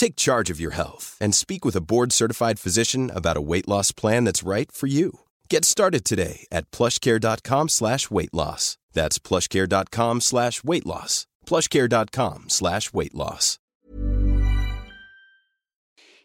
[0.00, 3.92] Take charge of your health and speak with a board-certified physician about a weight loss
[3.92, 5.10] plan that's right for you.
[5.50, 8.78] Get started today at plushcare.com slash weight loss.
[8.94, 11.26] That's plushcare.com slash weight loss.
[11.46, 13.58] plushcare.com slash weight loss.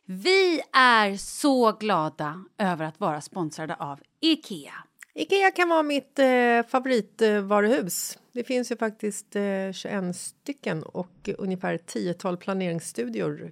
[0.05, 4.73] Vi är så glada över att vara sponsrade av Ikea.
[5.13, 8.17] Ikea kan vara mitt eh, favoritvaruhus.
[8.31, 13.51] Det finns ju faktiskt eh, 21 stycken och ungefär 10 planeringsstudior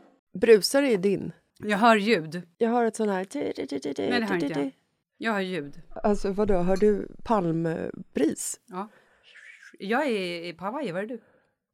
[0.33, 1.31] Brusar är din.
[1.59, 2.41] Jag hör ljud.
[2.57, 3.27] Jag har ett sån här...
[3.35, 3.53] Nej,
[4.19, 4.71] det hör inte jag.
[5.17, 5.81] Jag hör ljud.
[6.03, 8.59] Alltså vadå, hör du palmbris?
[8.65, 8.89] Ja.
[9.79, 11.21] Jag är på Hawaii, var är du?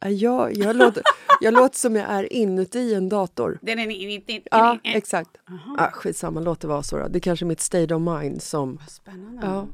[0.06, 1.04] Äh, Jag, jag, låter,
[1.42, 3.60] jag låter som jag är inuti en dator.
[3.62, 4.42] Den är inte...
[4.52, 5.38] Ja, exakt.
[5.78, 7.08] Ah, skitsamma, låt det vara så då.
[7.08, 8.80] Det är kanske är mitt state of mind som...
[8.88, 9.42] Spännande.
[9.48, 9.68] Ja,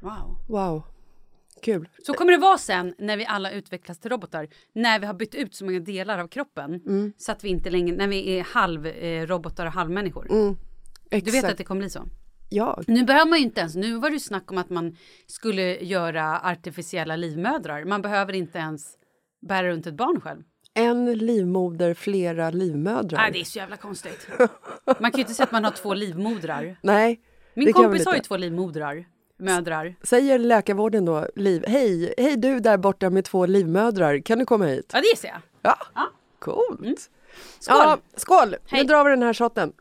[0.00, 0.36] Wow.
[0.48, 0.82] wow.
[1.62, 1.88] Kul.
[2.06, 5.34] Så kommer det vara sen när vi alla utvecklas till robotar, när vi har bytt
[5.34, 7.12] ut så många delar av kroppen Mm.
[7.16, 10.30] så att vi inte längre, när vi är halv eh, och halvmänniskor.
[10.30, 10.56] Mm,
[11.10, 12.08] Du vet att det kommer bli så?
[12.50, 14.96] Ja, Nu behöver man ju inte ens, nu var det ju snack om att man
[15.26, 17.84] skulle göra artificiella livmödrar.
[17.84, 18.98] Man behöver inte ens
[19.48, 20.42] bära runt ett barn själv.
[20.74, 23.18] en livmoder, flera livmödrar.
[23.18, 24.28] Nej, det är så jävla konstigt.
[25.00, 26.76] Man kan ju inte säga att man har två livmodrar.
[26.82, 27.20] Nej,
[27.54, 29.04] Min kompis har ju två livmodrar,
[29.42, 29.94] mödrar.
[30.02, 34.64] Säger läkarvården då, Liv, hej, hej du där borta med två livmödrar, kan du komma
[34.66, 34.90] hit?
[34.94, 35.40] Ja, det gissar jag.
[35.62, 36.10] Ja, Ja.
[36.38, 37.10] coolt.
[37.58, 37.76] Skål!
[37.78, 38.56] Ja, skål!
[38.66, 38.80] Hej.
[38.82, 39.72] Nu drar vi den här shotten.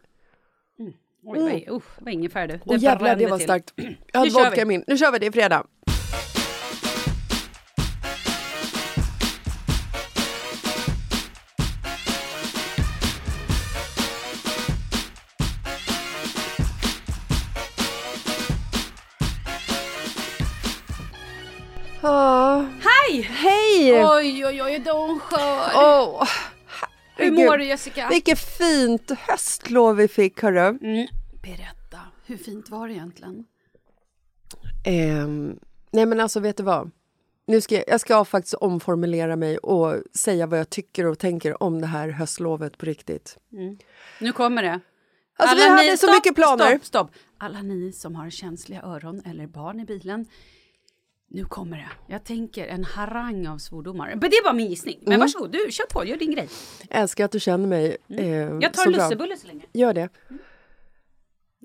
[1.24, 2.60] Oj, vad, uh, vad ingefär du.
[2.66, 3.46] Åh jävlar, det var till.
[3.46, 3.74] starkt.
[3.76, 4.62] Jag hade Nu kör vodka vi.
[4.62, 4.84] i min.
[4.88, 5.66] Nu kör vi, det är fredag.
[23.94, 25.72] Oj, oj, oj, de skör.
[25.76, 26.28] Åh,
[27.18, 28.08] Hur mår du Jessica?
[28.10, 30.60] Vilket fint höstlov vi fick, hörru.
[30.68, 31.08] Mm.
[31.44, 32.00] Berätta.
[32.26, 33.46] Hur fint var det egentligen?
[34.86, 35.60] Ehm,
[35.92, 36.92] nej men alltså vet du vad?
[37.48, 41.64] Nu ska jag, jag ska faktiskt omformulera mig och säga vad jag tycker och tänker
[41.64, 43.38] om det här höstlovet på riktigt.
[44.20, 44.80] Nu kommer det.
[45.38, 46.70] Alltså, vi hade så mycket planer.
[46.70, 47.12] Stopp, stopp.
[47.38, 50.26] Alla ni som har känsliga öron eller barn i bilen.
[51.34, 51.90] Nu kommer det.
[52.14, 54.08] Jag tänker en harang av svordomar.
[54.10, 54.98] Men det är bara min gissning.
[55.02, 55.20] Men Mm.
[55.20, 56.50] varsågod, du kör på, gör din grej.
[56.90, 58.62] Älskar att du känner mig eh, Mm.
[58.62, 59.62] Jag tar en lussebulle så länge.
[59.74, 60.10] Gör det.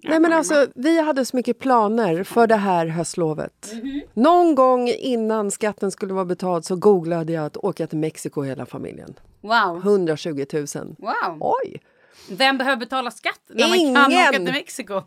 [0.03, 3.71] Nej men alltså, vi hade så mycket planer för det här höstlovet.
[3.75, 4.03] Mhm.
[4.15, 8.67] Någon gång innan skatten skulle vara betald så googlade jag att åka till Mexiko hela
[8.67, 9.15] familjen.
[9.41, 9.81] Wow.
[9.83, 10.67] 120 000.
[10.99, 11.39] wow.
[11.41, 11.81] Oj!
[12.31, 14.29] Vem behöver betala skatt när man kan Ingen.
[14.29, 15.03] åka till Mexiko?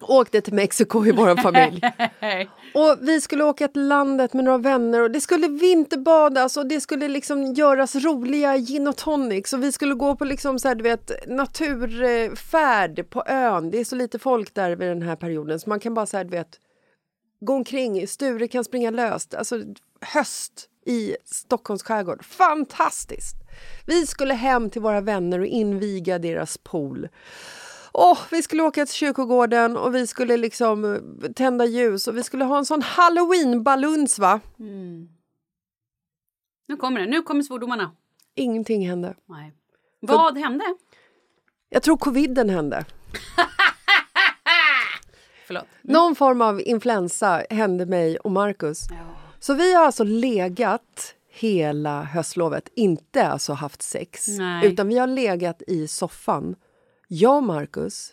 [0.00, 1.80] Åkte till Mexiko i vår familj.
[2.74, 6.80] Och vi skulle åka till landet med några vänner och det skulle vinterbadas och det
[6.80, 10.74] skulle liksom göras roliga gin och tonics och vi skulle gå på liksom så här,
[10.74, 13.70] du vet, naturfärd på ön.
[13.70, 16.16] Det är så lite folk där vid den här perioden så man kan bara så
[16.16, 16.60] här, du vet,
[17.40, 18.06] gå omkring.
[18.06, 19.34] Sture kan springa löst.
[19.34, 19.60] Alltså
[20.00, 22.24] höst i Stockholms skärgård.
[22.24, 23.36] Fantastiskt!
[23.86, 27.08] Vi skulle hem till våra vänner och inviga deras pool.
[27.92, 31.00] Åh, vi skulle åka till kyrkogården och vi skulle liksom eh,
[31.32, 34.40] tända ljus och vi skulle ha en sån halloween-baluns va?
[36.68, 37.92] Nu kommer det, nu kommer svordomarna.
[38.34, 39.14] Ingenting hände.
[39.28, 39.52] Nej.
[40.00, 40.64] Vad hände?
[41.68, 42.84] Jag tror coviden hände.
[45.46, 45.66] Förlåt.
[45.82, 48.82] Någon form av influensa hände mig och Marcus.
[49.40, 54.66] Så vi har alltså legat hela höstlovet, inte alltså haft sex, Nej.
[54.66, 56.56] utan vi har legat i soffan,
[57.08, 58.12] jag och Marcus,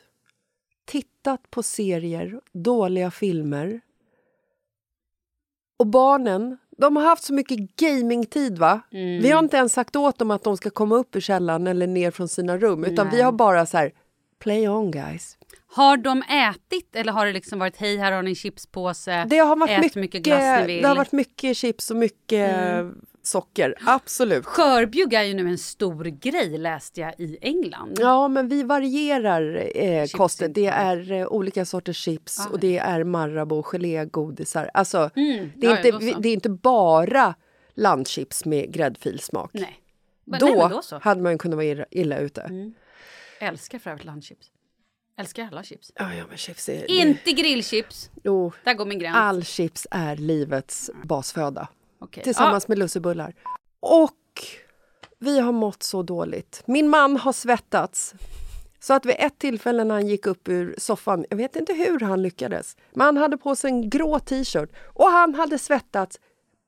[0.86, 3.82] tittat på serier, dåliga filmer.
[5.78, 8.82] Och barnen, de har haft så mycket gamingtid va?
[8.92, 11.88] Vi har inte ens sagt åt dem att de ska komma upp ur källaren eller
[11.88, 13.92] ner från sina rum, utan vi har bara så här,
[14.40, 15.38] play on guys.
[15.68, 19.38] Har de ätit eller har det liksom varit hej här har ni en chipspåse, Det
[19.38, 20.82] har varit ät mycket, mycket glass ni vill?
[20.82, 22.56] det har varit mycket chips och mycket
[23.24, 24.46] socker, absolut.
[24.46, 27.98] Skörbjugg är ju nu en stor grej läste jag i England.
[28.00, 30.54] Ja, men vi varierar eh, kosten.
[30.54, 34.70] Det är eh, olika sorters chips och det är Marabou, gelégodisar.
[34.74, 35.52] Alltså, det, är Mm.
[35.60, 37.36] Ja, inte, det är inte bara
[37.74, 39.50] landchips med gräddfilsmak.
[39.54, 39.80] Nej.
[40.26, 42.74] Men, Då, nej, men då hade man kunnat vara illa- illa ute.
[43.40, 44.48] Älskar för övrigt landchips.
[45.20, 45.92] Älskar alla chips.
[45.96, 46.92] Ja, ja, men chips är...
[46.92, 48.10] Inte grillchips.
[48.24, 49.16] Jo, Där går min gräns.
[49.18, 51.68] all chips är livets basföda.
[52.04, 52.24] Okej.
[52.24, 53.34] Tillsammans med lussebullar.
[53.80, 54.12] Och
[55.20, 56.64] vi har mått så dåligt.
[56.66, 58.14] Min man har svettats.
[58.80, 62.00] Så att vid ett tillfälle när han gick upp ur soffan, jag vet inte hur
[62.00, 66.20] han lyckades, men han hade på sig en grå t-shirt och han hade svettats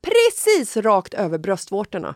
[0.01, 2.15] precis rakt över bröstvårtorna.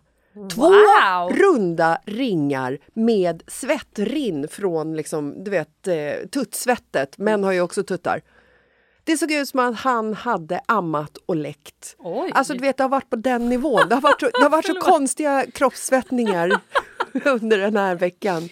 [0.54, 1.32] Två Wow!
[1.32, 7.18] runda ringar med svettrinn från liksom, du vet, eh, tuttsvettet.
[7.18, 8.22] Män har ju också tuttar.
[9.10, 11.96] Det såg ut som att han hade ammat och läckt.
[12.00, 12.32] Oj.
[12.34, 13.90] Alltså du vet, det har varit på den nivån.
[13.90, 16.62] Det har varit, så- det har varit så konstiga kroppssvettningar
[17.26, 18.50] under den här veckan.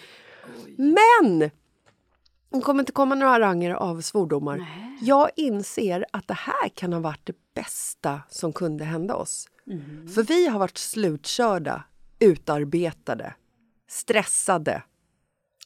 [0.76, 1.38] Men!
[2.50, 4.66] Det kommer inte komma några haranger av svordomar.
[5.00, 9.48] Jag inser att det här kan ha varit det bästa som kunde hända oss.
[10.14, 11.82] För vi har varit slutkörda,
[12.18, 13.34] utarbetade,
[13.88, 14.82] stressade.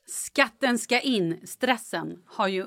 [0.09, 1.41] Skatten ska in.
[1.47, 2.67] Stressen har ju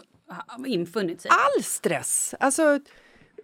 [0.66, 1.31] infunnit sig.
[1.31, 2.35] All stress!
[2.40, 2.80] Alltså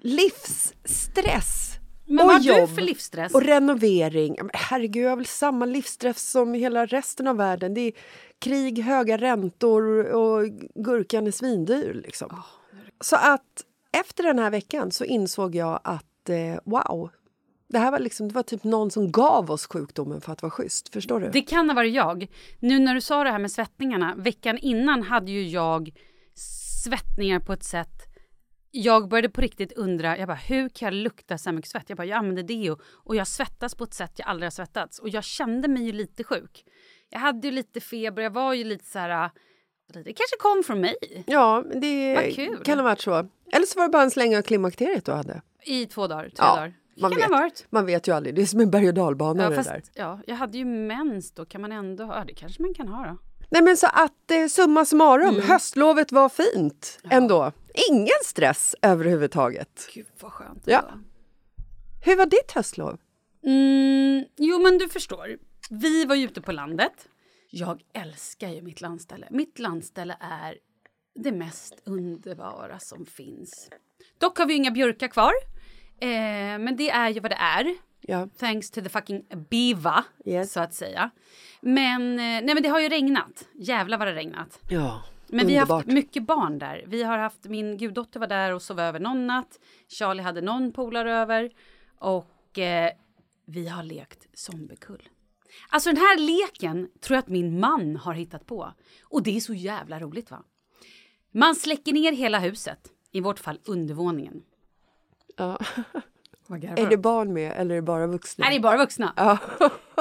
[0.01, 1.71] livsstress.
[2.05, 3.33] Men och vad jobb du för livsstress?
[3.33, 4.37] Och renovering.
[4.53, 7.73] Herregud, jag har väl samma livsstress som hela resten av världen.
[7.73, 7.93] Det är
[8.39, 12.01] krig, höga räntor och gurkan är svindyr.
[12.05, 12.43] Liksom.
[13.01, 17.09] Så att efter den här veckan så insåg jag att eh, wow,
[17.67, 20.51] det här var, liksom, det var typ någon som gav oss sjukdomen för att vara
[20.51, 20.93] schysst.
[20.93, 21.29] Förstår du?
[21.29, 22.27] Det kan ha varit jag.
[22.59, 25.91] Nu när du sa det här med svettningarna, veckan innan hade ju jag
[26.83, 28.07] svettningar på ett sätt
[28.73, 31.83] jag började på riktigt undra, jag bara, hur kan jag lukta så här mycket svett?
[31.87, 34.99] Jag bara, jag använder deo och jag svettas på ett sätt jag aldrig har svettats.
[34.99, 36.65] Och jag kände mig ju lite sjuk.
[37.09, 39.09] Jag hade ju lite feber, jag var ju lite så här...
[39.23, 39.29] äh,
[39.93, 42.31] Det kanske kom från mig Ja, det
[42.65, 43.29] kan ha varit så.
[43.53, 45.41] Eller så var det bara en släng av klimakteriet du hade.
[45.65, 46.73] i två dagar, tre Ja, dagar.
[47.01, 47.65] man kan vet.
[47.69, 48.35] Man vet ju aldrig.
[48.35, 51.45] Det är som en berg och dalbana Ja, fast, ja, jag hade ju mens då,
[51.45, 52.17] kan man ändå ha?
[52.17, 53.17] Ja, det kanske man kan ha då.
[53.53, 55.47] Nej men så att eh, summa summarum, Mm.
[55.47, 57.51] höstlovet var fint ändå.
[57.91, 59.87] Ingen stress överhuvudtaget.
[59.93, 60.63] Gud vad skönt.
[60.65, 60.81] Ja.
[60.81, 60.99] var.
[62.05, 62.97] Hur var ditt höstlov?
[63.45, 65.37] Mm, jo, men du förstår.
[65.69, 67.07] Vi var ju ute på landet.
[67.49, 69.27] Jag älskar ju mitt landställe.
[69.31, 70.57] Mitt landställe är
[71.15, 73.69] det mest underbara som finns.
[74.17, 75.33] Dock har vi inga björkar kvar.
[75.99, 76.07] Eh,
[76.59, 77.75] men det är ju vad det är.
[78.01, 78.27] Ja.
[78.37, 80.53] Thanks to the fucking Biva, Yes.
[80.53, 81.09] så att säga.
[81.61, 83.47] Men, eh, nej, men det har ju regnat.
[83.53, 84.59] Jävlar vad det har regnat.
[84.69, 85.03] Ja.
[85.27, 85.93] Men vi har haft Underbart.
[85.93, 86.83] mycket barn där.
[86.87, 89.59] Vi har haft, min guddotter var där och sov över någon natt.
[89.87, 91.51] Charlie hade någon polare över.
[91.97, 92.91] Och eh,
[93.45, 95.09] vi har lekt zombiekull.
[95.69, 98.73] Alltså den här leken tror jag att min man har hittat på.
[99.03, 100.43] Och det är så jävla roligt va?
[101.31, 102.79] Man släcker ner hela huset.
[103.11, 104.43] I vårt fall undervåningen.
[105.37, 105.59] Ja.
[106.55, 108.45] Är det barn med eller är det bara vuxna?
[108.45, 109.13] Nej, det är bara vuxna.
[109.15, 109.37] Ja.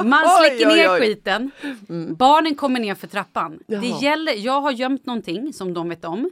[0.05, 1.01] Man Oj, släcker oj, ner oj.
[1.01, 1.51] skiten.
[2.17, 3.61] Barnen kommer ner för trappan.
[3.67, 6.31] Det gäller, jag har gömt någonting som de vet om.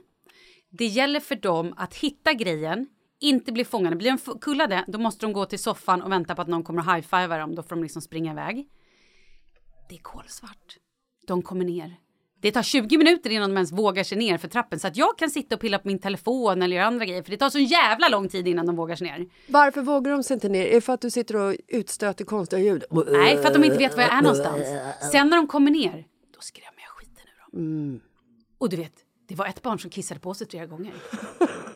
[0.70, 2.86] Det gäller för dem att hitta grejen,
[3.20, 3.96] inte bli fångade.
[3.96, 6.80] Blir de kullade, då måste de gå till soffan och vänta på att någon kommer
[6.88, 7.54] och high-fivar dem.
[7.54, 8.68] Då får de liksom springa iväg.
[9.88, 10.76] Det är kolsvart.
[11.26, 11.96] De kommer ner.
[12.40, 14.80] Det tar 20 minuter innan de ens vågar sig ner för trappen.
[14.80, 17.22] Så att jag kan sitta och pilla på min telefon eller göra andra grejer.
[17.22, 19.26] För det tar så jävla lång tid innan de vågar sig ner.
[19.46, 20.66] Varför vågar de sig inte ner?
[20.66, 22.84] Är det för att du sitter och utstöter konstiga ljud?
[23.08, 24.62] Nej, för att de inte vet var jag är någonstans.
[25.12, 28.00] Sen när de kommer ner, då skrämmer jag skiten ur dem.
[28.58, 28.94] Och du vet,
[29.28, 30.92] det var ett barn som kissade på sig tre gånger.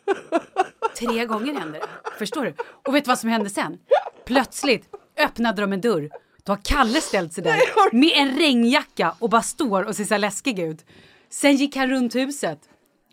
[0.98, 1.86] tre gånger hände det.
[2.18, 2.54] Förstår du?
[2.86, 3.78] Och vet du vad som hände sen?
[4.24, 4.88] Plötsligt
[5.18, 6.10] öppnade de en dörr.
[6.44, 7.60] Då har Kalle ställt sig där
[7.92, 10.84] med en regnjacka och bara står och ser så läskig ut.
[11.30, 12.58] Sen gick han runt huset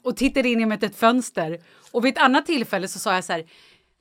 [0.03, 1.59] och tittade in genom ett fönster.
[1.91, 3.45] Och vid ett annat tillfälle så sa jag så här.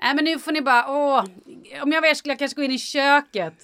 [0.02, 1.24] Nej men nu får ni bara, åh,
[1.82, 3.54] om jag var er skulle jag kanske gå in i köket.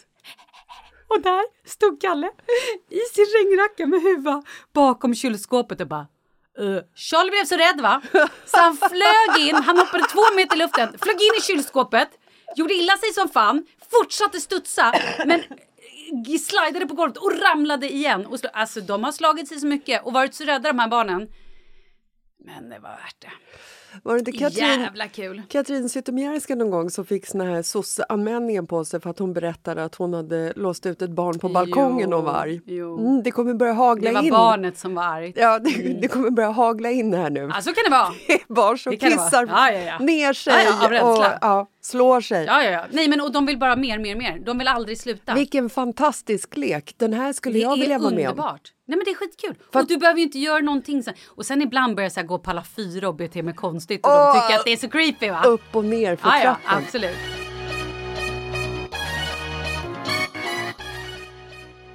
[1.09, 2.31] Och där stod Kalle
[2.91, 4.43] i sin regnjacka med huva
[4.73, 6.07] bakom kylskåpet och bara
[6.61, 8.03] Uh, Charlie blev så rädd va?
[8.47, 12.09] Så han flög in, han hoppade två meter i luften, flög in i kylskåpet,
[12.57, 14.95] gjorde illa sig som fan, fortsatte studsa
[15.27, 15.43] men
[16.39, 18.27] slidade på golvet och ramlade igen.
[18.27, 21.29] Och alltså de har slagit sig så mycket och varit så rädda de här barnen.
[22.39, 23.33] Men det var värt det.
[24.03, 25.43] Var det inte Katrin, Jävla kul.
[25.49, 29.85] Katrin Zytomierska någon gång som fick såna här soc-anmälningen på sig för att hon berättade
[29.85, 32.61] att hon hade låst ut ett barn på balkongen Jo, och var arg?
[32.69, 34.31] Mm, det kommer börja hagla Det var in.
[34.31, 35.37] barnet som var argt.
[35.37, 37.51] Ja, det, det kommer börja hagla in här nu.
[37.55, 38.39] Ja, så kan det vara.
[38.49, 39.99] Barn som det det kissar Ja, ja, ja.
[39.99, 40.55] ner sig
[41.03, 42.45] och slår sig.
[42.45, 42.85] Ja, ja, ja.
[42.91, 44.39] Nej, men och de vill bara mer, mer, mer.
[44.47, 45.35] De vill aldrig sluta.
[45.35, 46.95] Vilken fantastisk lek!
[46.99, 48.31] Den här skulle det jag vilja är vara med om.
[48.31, 48.71] underbart.
[48.87, 49.55] Nej men det är skitkul.
[49.73, 51.15] För och du behöver ju inte göra någonting sen.
[51.29, 53.55] Och sen ibland börjar jag så här gå på alla fyra och bete mig
[53.85, 54.35] konstigt och Åh!
[54.35, 55.45] de tycker att det är så creepy va?
[55.45, 56.83] Upp och ner för ja, ja, trappan.
[56.85, 57.17] absolut.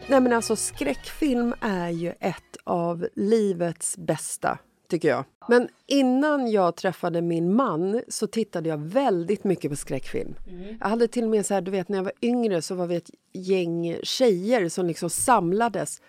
[0.08, 4.58] Nej men alltså skräckfilm är ju ett av livets bästa,
[4.90, 5.26] tycker jag.
[5.48, 10.36] Men innan jag träffade min man så tittade jag väldigt mycket på skräckfilm.
[10.80, 12.88] Jag hade till och med så här, du vet när jag var yngre så var
[12.88, 16.02] vi ett gäng tjejer som liksom samlades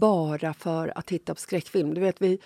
[0.00, 1.94] bara för att titta på skräckfilm.
[1.94, 2.38] Du vet, vi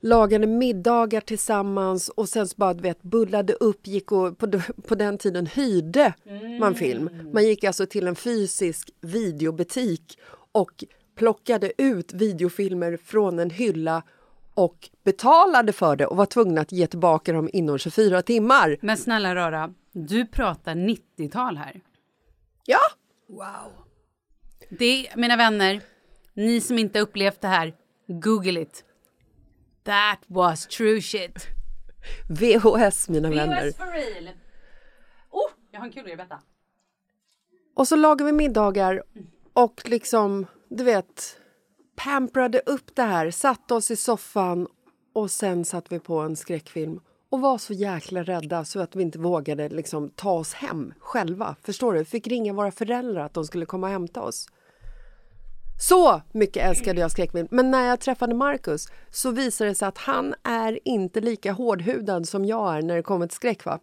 [0.00, 4.94] lagade middagar tillsammans och sen så bara du vet, bullade upp, gick och på, på
[4.94, 6.14] den tiden hyrde
[6.60, 7.10] man film.
[7.32, 10.18] Man gick alltså till en fysisk videobutik
[10.52, 10.84] och
[11.16, 14.02] plockade ut videofilmer från en hylla
[14.54, 18.76] och betalade för det och var tvungna att ge tillbaka dem inom 24 timmar.
[18.80, 21.80] Men snälla rara, du pratar 90-tal här.
[22.64, 22.78] Ja,
[24.68, 25.80] Det, mina vänner,
[26.36, 27.74] ni som inte upplevt det här,
[28.06, 28.84] google it.
[29.84, 31.46] That was true shit.
[32.28, 33.66] VHS mina vänner.
[33.66, 34.28] VHS for real.
[35.30, 36.42] Oh, jag har en kul grej att berätta.
[37.74, 39.02] Och så lagade vi middagar
[39.52, 41.40] och liksom, du vet,
[41.96, 44.68] pamprade upp det här, satte oss i soffan
[45.12, 49.02] och sen satte vi på en skräckfilm och var så jäkla rädda så att vi
[49.02, 51.56] inte vågade liksom ta oss hem själva.
[51.62, 52.04] Förstår du?
[52.04, 54.48] Fick ringa våra föräldrar att de skulle komma och hämta oss.
[55.78, 57.48] Så mycket älskade jag skräckfilm.
[57.50, 62.28] Men när jag träffade Marcus så visade det sig att han är inte lika hårdhudad
[62.28, 63.64] som jag är när det kommer till skräck.
[63.64, 63.80] Va?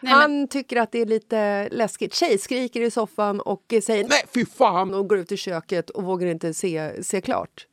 [0.00, 2.14] Nej, men- han tycker att det är lite läskigt.
[2.14, 6.04] Tjej skriker i soffan och säger nej fy fan och går ut i köket och
[6.04, 7.66] vågar inte se, se klart.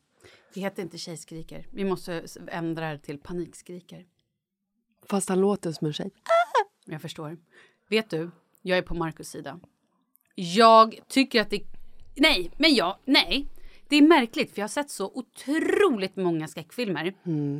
[0.53, 1.67] Det heter inte tjejskriker.
[1.71, 4.05] Vi måste ändra det till panikskriker.
[5.09, 6.11] Fast han låter som en tjej.
[6.85, 7.37] Jag förstår.
[7.89, 8.31] Vet du,
[8.61, 9.59] jag är på Marcus sida.
[10.35, 11.61] Jag tycker att det...
[12.15, 12.97] Nej, men jag...
[13.05, 13.47] Nej.
[13.89, 17.13] Det är märkligt, för jag har sett så otroligt många skräckfilmer.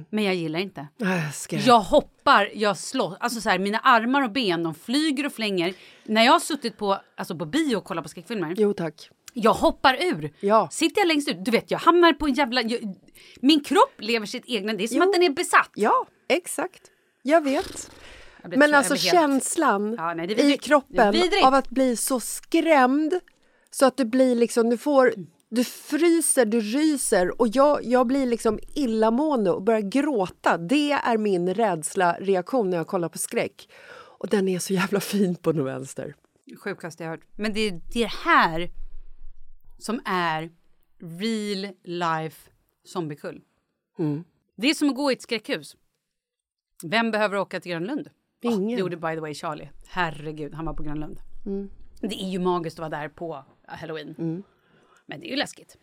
[0.10, 0.88] Men jag gillar inte.
[1.01, 1.60] Äh.
[1.67, 3.17] Jag hoppar, jag slåss.
[3.20, 5.74] Alltså så här, mina armar och ben de flyger och flänger.
[6.03, 8.53] När jag har suttit på, alltså på bio och kollat på skräckfilmer.
[8.58, 9.10] Jo tack.
[9.34, 10.34] Jag hoppar ur.
[10.39, 10.70] Ja.
[10.72, 12.62] Sitter jag längst ut, du vet jag hamnar på en jävla...
[12.62, 12.96] Jag,
[13.39, 14.74] min kropp lever sitt egna...
[14.74, 15.03] Det är som Jo.
[15.03, 15.72] att den är besatt.
[15.75, 16.82] Ja, exakt.
[17.22, 17.91] Jag vet.
[18.41, 23.20] Jag Men alltså känslan Ja, nej, i kroppen av att bli så skrämd
[23.72, 25.13] så att du blir liksom, du får,
[25.49, 30.57] du fryser, du ryser och jag, jag blir liksom illamående och börjar gråta.
[30.57, 33.69] Det är min rädsla reaktion när jag kollar på skräck.
[34.17, 36.15] Och den är så jävla fin på något vänster.
[36.63, 37.25] Sjukaste jag hört.
[37.35, 38.71] Men det är det här
[39.79, 40.51] som är
[40.99, 42.51] real life
[42.83, 43.41] zombiekull.
[44.55, 45.75] Det är som att gå i ett skräckhus.
[46.83, 48.09] Vem behöver åka till Grönlund?
[48.41, 48.67] Ingen.
[48.67, 49.69] Det gjorde by the way Charlie.
[49.87, 51.19] Herregud, han var på Grönlund.
[52.01, 54.43] Det är ju magiskt att vara där på halloween.
[55.05, 55.77] Men det är ju läskigt.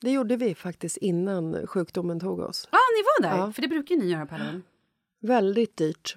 [0.00, 2.68] Det gjorde vi faktiskt innan sjukdomen tog oss.
[2.72, 3.42] Ja, ni var där.
[3.42, 3.52] Ja.
[3.52, 4.62] För det brukar ni göra på halloween.
[5.20, 6.16] Väldigt dyrt.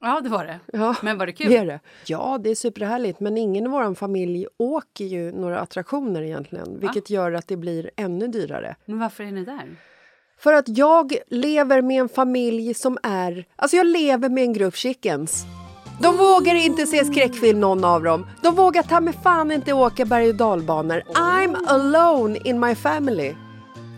[0.00, 0.60] Ja, det var det.
[0.72, 1.50] Ja, Men var det kul?
[1.50, 1.80] Det det.
[2.06, 3.20] Ja, det är superhärligt.
[3.20, 6.80] Men ingen i vår familj åker ju några attraktioner egentligen.
[6.80, 8.76] Vilket gör att det blir ännu dyrare.
[8.84, 9.76] Men varför är ni där?
[10.38, 13.44] För att jag lever med en familj som är...
[13.56, 15.46] Alltså jag lever med en grupp chickens.
[16.00, 18.26] De vågar inte se skräckfilm någon av dem.
[18.42, 21.02] De vågar ta mig fan inte åka berg och dalbanor.
[21.14, 23.34] I'm alone in my family.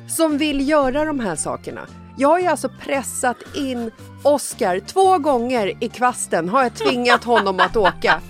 [0.08, 1.86] Som vill göra de här sakerna.
[2.18, 3.90] Jag har ju alltså pressat in
[4.22, 8.20] Oscar två gånger i kvasten har jag tvingat honom att åka.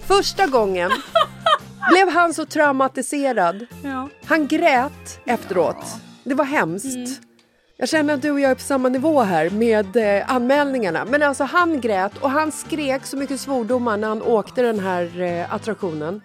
[0.00, 0.90] Första gången
[1.90, 3.66] blev han så traumatiserad.
[3.82, 4.08] Ja.
[4.24, 5.86] Han grät efteråt.
[6.24, 7.29] Det var hemskt.
[7.80, 11.04] Jag känner att du och jag är på samma nivå här med eh, anmälningarna.
[11.04, 15.20] Men alltså han grät och han skrek så mycket svordomar när han åkte den här
[15.20, 16.20] eh, attraktionen.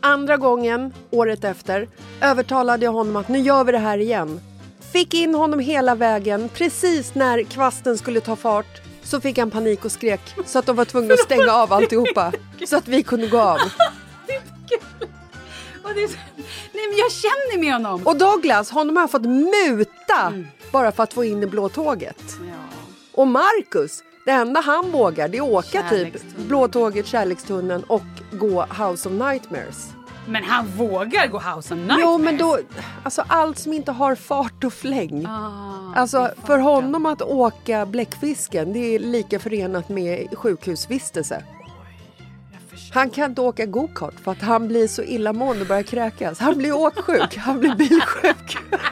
[0.00, 1.88] Andra gången, året efter,
[2.20, 4.40] övertalade jag honom att nu gör vi det här igen.
[4.92, 6.48] Fick in honom hela vägen.
[6.48, 10.76] Precis när kvasten skulle ta fart så fick han panik och skrek så att de
[10.76, 12.32] var tvungna att stänga av alltihopa
[12.66, 13.58] så att vi kunde gå av.
[15.82, 16.16] Och det är så...
[16.72, 18.06] Nej, men jag känner med honom.
[18.06, 20.32] Och Douglas, honom har jag fått muta
[20.72, 22.22] bara för att få in i blå tåget.
[22.40, 22.54] Ja.
[23.14, 28.02] Och Marcus, det enda han vågar det är att åka typ blå tåget, kärlekstunneln och
[28.32, 29.90] gå House of Nightmares.
[30.26, 32.00] Men han vågar gå House of Nightmares.
[32.02, 32.58] Jo men då,
[33.02, 35.26] alltså allt som inte har fart och fläng.
[35.26, 41.42] Ah, Alltså det för honom att åka bläckfisken det är lika förenat med sjukhusvistelse.
[42.92, 46.38] Han kan inte åka gokart för att han blir så illamående och börjar kräkas.
[46.38, 48.58] Han blir åksjuk, han blir bilsjuk.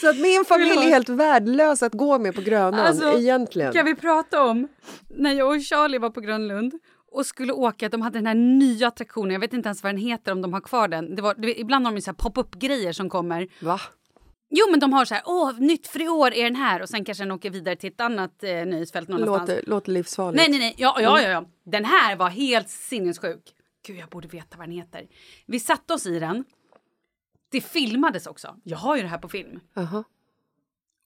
[0.00, 3.72] Så att min familj är helt värdelös att gå med på Grönan Alltså, egentligen.
[3.72, 4.68] Kan vi prata om
[5.08, 6.72] när jag och Charlie var på Grönlund
[7.12, 10.00] och skulle åka, de hade den här nya attraktionen, jag vet inte ens vad den
[10.00, 11.14] heter om de har kvar den.
[11.16, 13.48] Det var, det, ibland har de ju pop-up grejer som kommer.
[13.60, 13.80] Va?
[14.50, 16.88] Jo men de har så här, åh nytt för i år är den här och
[16.88, 19.48] sen kanske den åker vidare till ett annat eh, nöjesfält någon annanstans.
[19.48, 20.36] Låter, låter livsfarligt.
[20.36, 20.74] Nej, nej, nej.
[20.78, 21.44] Ja, ja, ja, ja.
[21.64, 23.54] Den här var helt sinnessjuk.
[23.86, 25.06] Gud, jag borde veta vad den heter.
[25.46, 26.44] Vi satte oss i den.
[27.50, 28.56] Det filmades också.
[28.64, 29.60] Jag har ju det här på film.
[29.76, 30.04] Aha.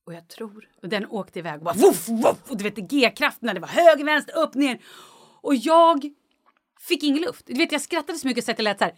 [0.07, 0.68] Och jag tror...
[0.83, 4.04] Och den åkte iväg och bara voff, voff, Och du vet G-krafterna, det var höger,
[4.04, 4.78] vänster, upp, ner.
[5.40, 6.11] Och jag
[6.80, 7.46] fick ingen luft.
[7.46, 8.94] Du vet, jag skrattade så mycket så att det lät så här...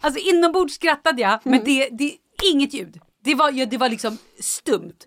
[0.00, 2.16] Alltså inombords skrattade jag, men det, det
[2.52, 3.00] inget ljud.
[3.20, 4.98] Det var, det var liksom stumt.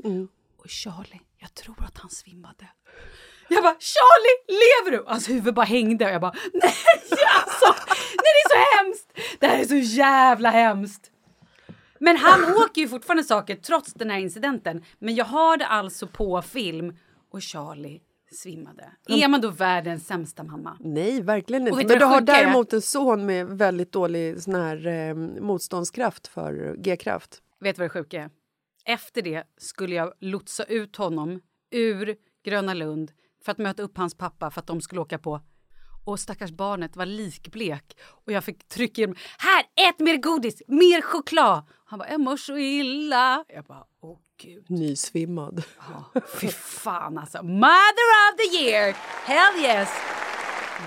[0.57, 2.69] Och Charlie, jag tror att han svimmade.
[3.49, 5.05] Jag bara Charlie, lever du?
[5.07, 6.73] Alltså huvudet bara hängde och jag bara nej
[7.43, 7.65] alltså,
[8.17, 9.37] nej det är så hemskt.
[9.39, 11.11] Det här är så jävla hemskt.
[11.99, 14.83] Men han åker ju fortfarande saker trots den här incidenten.
[14.99, 16.97] Men jag har det alltså på film
[17.31, 18.91] och Charlie svimmade.
[19.07, 20.77] Är man då världens sämsta mamma?
[20.79, 21.87] Nej, verkligen inte.
[21.87, 27.41] Men du har däremot en son med väldigt dålig sån här, eh, motståndskraft för G-kraft.
[27.59, 28.29] Vet du vad det sjuka är?
[28.85, 33.11] Efter det skulle jag lotsa ut honom ur Gröna Lund
[33.45, 35.41] för att möta upp hans pappa för att de skulle åka på.
[36.05, 41.01] Och stackars barnet var likblek och jag fick trycka in här, ät mer godis, mer
[41.01, 41.63] choklad.
[41.85, 43.45] Han bara, jag mår så illa.
[43.47, 44.65] Jag bara, åh gud.
[44.69, 45.63] Nysvimmad.
[45.77, 47.43] Ja, fy fan alltså.
[47.43, 48.95] Mother of the year!
[49.25, 49.89] Hell yes!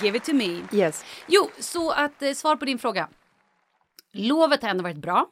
[0.03, 0.61] Give it to me.
[0.73, 1.05] Yes.
[1.29, 3.09] Jo, så att eh, svar på din fråga.
[4.13, 5.27] Lovet har ändå varit bra.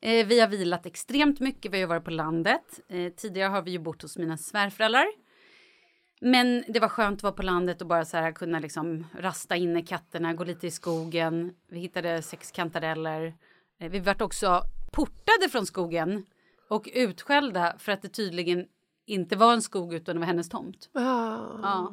[0.00, 2.80] Eh, vi har vilat extremt mycket, vi har varit på landet.
[2.88, 5.06] Eh, tidigare har vi ju bott hos mina svärföräldrar.
[6.24, 9.56] Men det var skönt att vara på landet och bara så här kunna liksom rasta
[9.56, 11.54] inne katterna, gå lite i skogen.
[11.68, 13.34] Vi hittade sex kantareller.
[13.78, 16.26] Eh, vi vart också portade från skogen
[16.68, 18.66] och utskällda för att det tydligen
[19.06, 20.90] inte var en skog utan det var hennes tomt.
[20.92, 21.38] Ah.
[21.62, 21.92] Ja.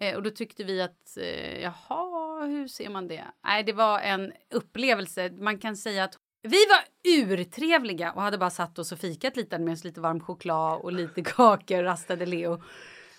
[0.00, 3.24] Eh, och då tyckte vi att, eh, jaha, hur ser man det?
[3.44, 5.30] Nej, det var en upplevelse.
[5.30, 9.58] Man kan säga att vi var urtrevliga och hade bara satt oss och fikat lite
[9.58, 12.62] med oss lite varm choklad och lite kakor, rastade Leo.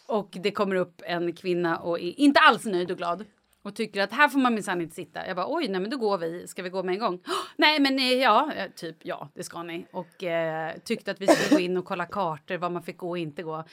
[0.08, 3.26] Och det kommer upp en kvinna och är inte alls nöjd och glad.
[3.63, 5.28] Och tycker att här får man minsann inte sitta.
[5.28, 6.48] Jag bara oj, nej men då går vi.
[6.48, 7.20] Ska vi gå med en gång?
[7.28, 9.86] "Åh, nej men eh, ja, eh, typ ja, det ska ni.
[9.91, 13.10] Och eh, tyckte att vi skulle gå in och kolla kartor, vad man fick gå
[13.10, 13.63] och inte gå.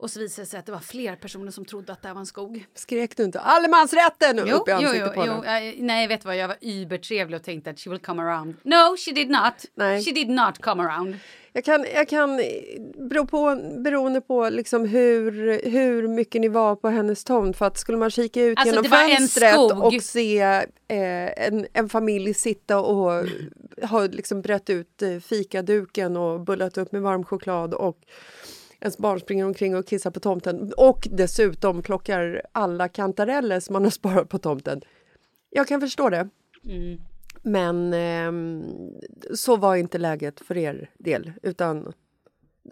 [0.00, 2.14] Och så visade det sig att det var fler personer som trodde att det här
[2.14, 2.66] var en skog.
[2.74, 5.44] Skrek du inte allemansrätten Jo, upp i jo, ansiktet jo, på jo.
[5.44, 6.36] eh, Nej, vet du vad?
[6.36, 8.54] Jag var übertrevlig och tänkte att she will come around.
[8.62, 9.54] No, she did not.
[9.74, 10.04] Nej.
[10.04, 11.16] She did not come around.
[11.52, 12.40] Jag kan, jag kan
[13.08, 17.56] bero på, beroende på liksom hur, hur mycket ni var på hennes tomt.
[17.56, 22.34] För att skulle man kika ut Alltså, genom fönstret och se eh, en, en familj
[22.34, 23.24] sitta och
[23.82, 27.98] ha liksom brett ut eh, fikaduken och bullat upp med varm choklad och
[28.80, 33.84] ens barn springer omkring och kissar på tomten och dessutom plockar alla kantareller som man
[33.84, 34.80] har sparat på tomten.
[35.50, 36.28] Jag kan förstå det.
[36.64, 37.00] Mm.
[37.42, 38.64] Men ehm,
[39.34, 41.32] så var inte läget för er del.
[41.42, 41.92] Utan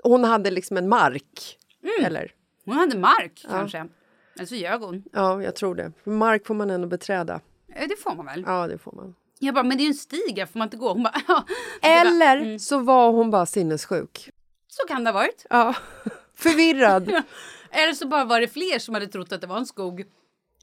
[0.03, 1.59] hon hade liksom en mark.
[1.83, 2.05] Mm.
[2.07, 2.33] Eller?
[2.65, 3.89] Hon hade mark kanske.
[4.37, 5.05] Eller så ljög hon.
[5.13, 5.93] Ja, jag tror det.
[6.05, 7.41] Mark får man ändå beträda.
[7.75, 8.45] Eh, Det får man väl?
[8.47, 9.15] Ja, det får man.
[9.39, 10.89] Jag bara, men det är ju en stig här får man inte gå.
[10.93, 11.45] Hon bara, ja.
[11.83, 12.59] Eller Mm.
[12.59, 14.31] så var hon bara sinnessjuk.
[14.77, 15.47] Så kan det ha varit.
[15.51, 15.75] Ja,
[16.35, 17.09] förvirrad.
[17.71, 20.05] Eller så bara var det fler som hade trott att det var en skog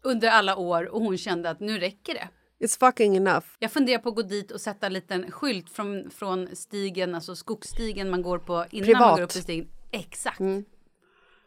[0.04, 2.30] under alla år och hon kände att nu räcker det.
[2.65, 3.45] It's fucking enough.
[3.60, 7.36] Jag funderar på att gå dit och sätta en liten skylt från, från stigen, alltså
[7.36, 9.15] skogsstigen man går på innan man Privat.
[9.17, 9.67] går upp i stigen.
[9.91, 10.39] Exakt.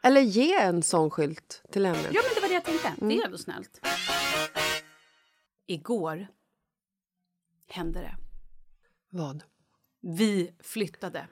[0.02, 1.98] Eller ge en sån skylt till henne.
[2.12, 2.92] Ja, men det var det jag tänkte.
[2.96, 3.80] Det är ändå snällt.
[5.66, 6.26] Igår
[7.68, 8.16] hände det.
[9.10, 9.42] Vad?
[10.02, 11.28] Vi flyttade.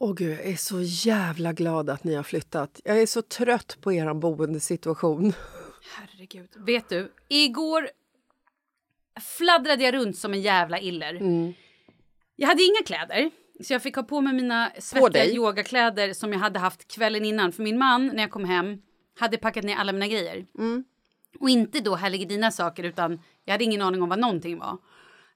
[0.00, 2.80] Åh gud, jag är så jävla glad att ni har flyttat.
[2.84, 5.32] Jag är så trött på er boendesituation.
[5.96, 6.48] Herregud.
[6.56, 7.90] Vet du, igår
[9.20, 11.14] fladdrade jag runt som en jävla iller.
[12.36, 13.30] Jag hade inga kläder.
[13.64, 17.52] Så jag fick ha på mig mina svettiga yogakläder som jag hade haft kvällen innan.
[17.52, 18.82] För min man, när jag kom hem,
[19.18, 20.46] hade packat ner alla mina grejer.
[21.40, 24.58] Och inte då här ligger dina saker, utan jag hade ingen aning om vad någonting
[24.58, 24.78] var.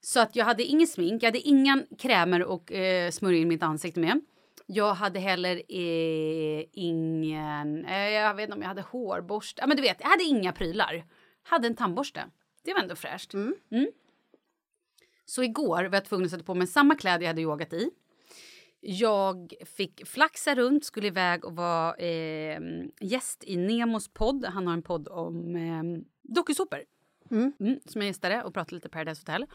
[0.01, 3.63] Så att jag hade ingen smink, jag hade inga krämer och eh, smörja in mitt
[3.63, 4.21] ansikte med.
[4.75, 9.63] Jag hade heller eh, ingen, eh, jag vet inte om jag hade hårborste.
[9.63, 11.05] Ja men du vet, jag hade inga prylar.
[11.43, 12.25] Hade en tandborste.
[12.65, 13.35] Det var ändå fräscht.
[13.35, 13.55] Mm.
[15.25, 17.91] Så igår var jag tvungen att sätta på mig samma kläder jag hade yogat i.
[18.81, 22.61] Jag fick flaxa runt, skulle iväg och vara eh,
[23.01, 24.45] gäst i Nemos podd.
[24.45, 25.83] Han har en podd om eh,
[26.23, 26.85] dokusåpor.
[27.31, 27.53] Mm,
[27.87, 29.47] som jag gästade och pratade lite Paradise Hotel.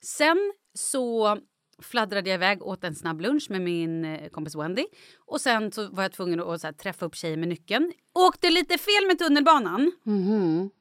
[0.00, 1.38] Sen så
[1.82, 4.86] fladdrade jag iväg åt en snabb lunch med min eh, kompis Wendy.
[5.26, 7.92] Och sen så var jag tvungen att här, träffa upp tjejer med nyckeln.
[8.14, 9.92] Åkte lite fel med tunnelbanan.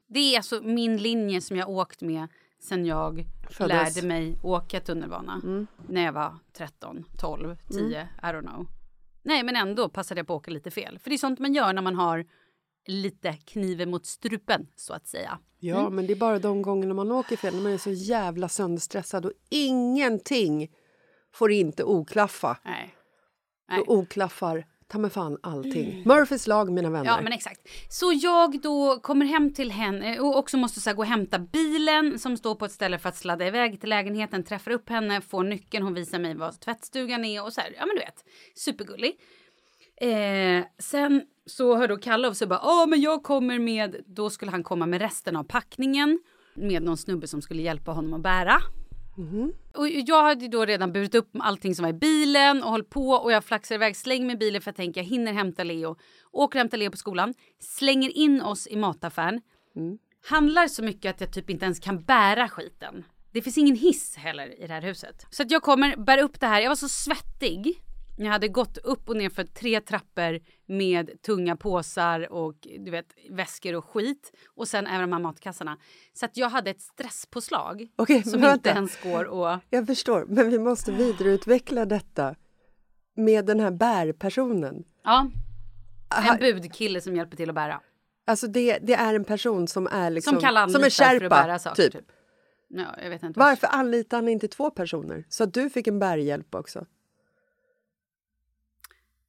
[0.07, 2.27] Det är alltså min linje som jag åkt med
[2.59, 3.95] sen jag Föddes.
[3.95, 5.41] lärde mig åka tunnelbana.
[5.89, 8.67] När jag var 13, 12, 10, I don't know.
[9.23, 10.99] Nej, men ändå passade jag på att åka lite fel.
[10.99, 12.25] För det är sånt man gör när man har
[12.87, 15.39] lite kniven mot strupen, så att säga.
[15.59, 18.49] Ja, men det är bara de gångerna man åker fel, när man är så jävla
[18.49, 20.71] sönderstressad och ingenting
[21.37, 22.57] får inte oklaffa.
[22.65, 22.93] Nej.
[23.69, 23.79] Nej.
[23.79, 26.03] Och oklaffar, ta mig fan allting.
[26.05, 27.05] Murphys lag, mina vänner.
[27.05, 27.61] Ja, men exakt.
[27.89, 32.19] Så jag då kommer hem till henne och också måste så gå och hämta bilen
[32.19, 35.43] som står på ett ställe för att sladda iväg till lägenheten, träffar upp henne, får
[35.43, 38.23] nyckeln, hon visar mig var tvättstugan är och så här, ja men du vet,
[38.55, 39.15] supergullig.
[40.01, 44.29] Eh, sen så hör då Kalle av sig bara, ja men jag kommer med, då
[44.29, 46.19] skulle han komma med resten av packningen
[46.55, 48.61] med någon snubbe som skulle hjälpa honom att bära.
[49.75, 53.09] Och jag hade då redan burit upp allting som var i bilen och höll på
[53.09, 55.95] och jag flaxar iväg, slänger mig i bilen för jag tänker jag hinner hämta Leo.
[56.31, 59.41] Åker och hämtar Leo på skolan, slänger in oss i mataffären.
[60.29, 63.03] Handlar så mycket att jag typ inte ens kan bära skiten.
[63.31, 65.25] Det finns ingen hiss heller i det här huset.
[65.29, 66.61] Så att jag kommer, bär upp det här.
[66.61, 67.81] Jag var så svettig.
[68.19, 73.05] Jag hade gått upp och ner för tre trappor med tunga påsar och du vet,
[73.29, 74.31] väskor och skit.
[74.55, 75.77] Och sen även de här matkassarna.
[76.13, 78.69] Så att jag hade ett stresspåslag Okej, som men inte vänta.
[78.69, 79.61] ens går att...
[79.69, 82.35] Jag förstår, men vi måste vidareutveckla detta
[83.15, 84.83] med den här bärpersonen.
[85.03, 85.31] Ja.
[86.31, 87.81] En budkille som hjälper till att bära.
[88.27, 90.93] Alltså det, det är en person som är liksom, Som Kalle som en för att
[90.93, 91.83] kärpa, bära saker.
[91.83, 91.93] typ.
[91.93, 92.05] Typ.
[92.69, 92.85] Ja.
[93.35, 95.25] Varför anlitar han inte två personer?
[95.29, 96.85] Så att du fick en bärhjälp också.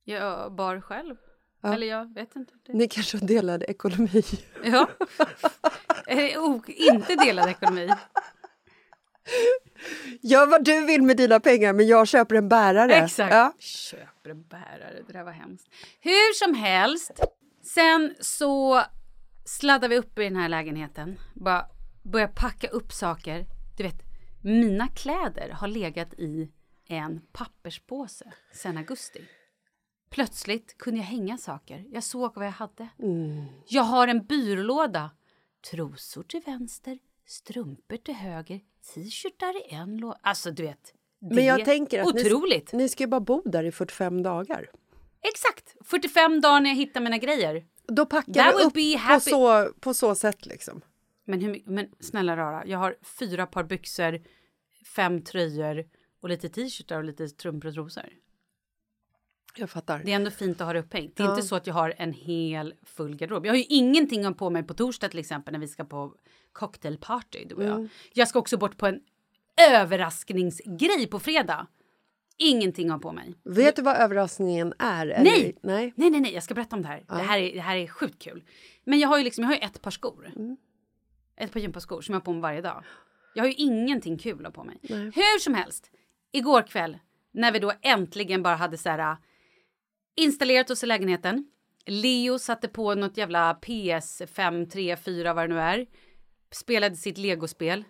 [0.09, 1.17] Jag bar själv.
[1.61, 1.75] Ja.
[1.75, 2.53] Eller jag vet inte.
[2.69, 4.23] Ni kanske har delad ekonomi.
[4.65, 4.89] Ja.
[6.07, 7.89] Eh, o- inte delad ekonomi.
[10.23, 12.95] Gör vad du vill med dina pengar, men jag köper en bärare.
[12.95, 13.35] Exakt.
[13.35, 13.53] Ja.
[13.59, 15.03] Köper en bärare.
[15.07, 15.67] Det där var hemskt.
[16.01, 17.11] Hur som helst.
[17.63, 18.83] Sen så
[19.45, 21.19] sladdar vi upp i den här lägenheten.
[21.35, 21.67] Bara
[22.03, 23.47] börjar packa upp saker.
[23.77, 24.03] Du vet,
[24.43, 26.53] mina kläder har legat i
[26.89, 29.21] en papperspåse sedan augusti.
[30.11, 31.85] Plötsligt kunde jag hänga saker.
[31.91, 32.89] Jag såg vad jag hade.
[33.69, 35.11] Jag har en byrålåda.
[35.71, 38.61] Trosor till vänster, strumpor till höger,
[38.95, 40.19] t-shirtar i en låda.
[40.23, 40.95] Alltså, du vet.
[41.19, 42.73] Men det jag är tänker att Otroligt!
[42.73, 44.71] Ni, ni ska ju bara bo där i 45 dagar.
[45.21, 45.77] Exakt!
[45.85, 47.65] 45 dagar när jag hittar mina grejer.
[47.87, 50.81] Då packar That du upp på så, på så sätt liksom.
[51.25, 54.21] Men, hur, men snälla rara, jag har fyra par byxor,
[54.97, 55.85] fem tröjor
[56.21, 58.09] och lite t-shirtar och lite strumpor och trosor.
[59.59, 60.03] Jag fattar.
[60.05, 61.17] Det är ändå fint att ha det upphängt.
[61.17, 63.47] Det är inte så att jag har en hel full garderob.
[63.47, 66.15] Jag har ju ingenting på mig på torsdag till exempel när vi ska på
[66.53, 67.75] cocktailparty du och jag.
[67.75, 67.89] Mm.
[68.13, 69.01] Jag ska också bort på en
[69.71, 71.67] överraskningsgrej på fredag.
[72.37, 73.35] Ingenting att ha på mig.
[73.45, 75.07] Vet du vad överraskningen är?
[75.07, 75.25] eller?
[75.31, 75.59] Nej!
[75.63, 75.93] Nej.
[75.97, 77.05] Nej, nej, nej, jag ska berätta om det här.
[77.09, 78.45] Det, här är, det här är sjukt kul.
[78.85, 80.33] Men jag har ju liksom, jag har ju ett par skor.
[80.37, 80.57] Mm.
[81.37, 82.85] Ett par gympaskor som jag har på mig varje dag.
[83.35, 84.79] Jag har ju ingenting kul att ha på mig.
[84.89, 85.91] Hur som helst,
[86.33, 86.99] igår kväll
[87.33, 89.17] när vi då äntligen bara hade så här
[90.19, 91.45] installerat oss i lägenheten.
[91.87, 95.87] Leo satte på något jävla PS5, 3, 4 vad det nu är.
[96.53, 97.85] Spelade sitt legospel.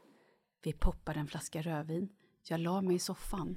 [0.62, 2.08] Vi poppade en flaska rödvin.
[2.48, 3.56] Jag la mig i soffan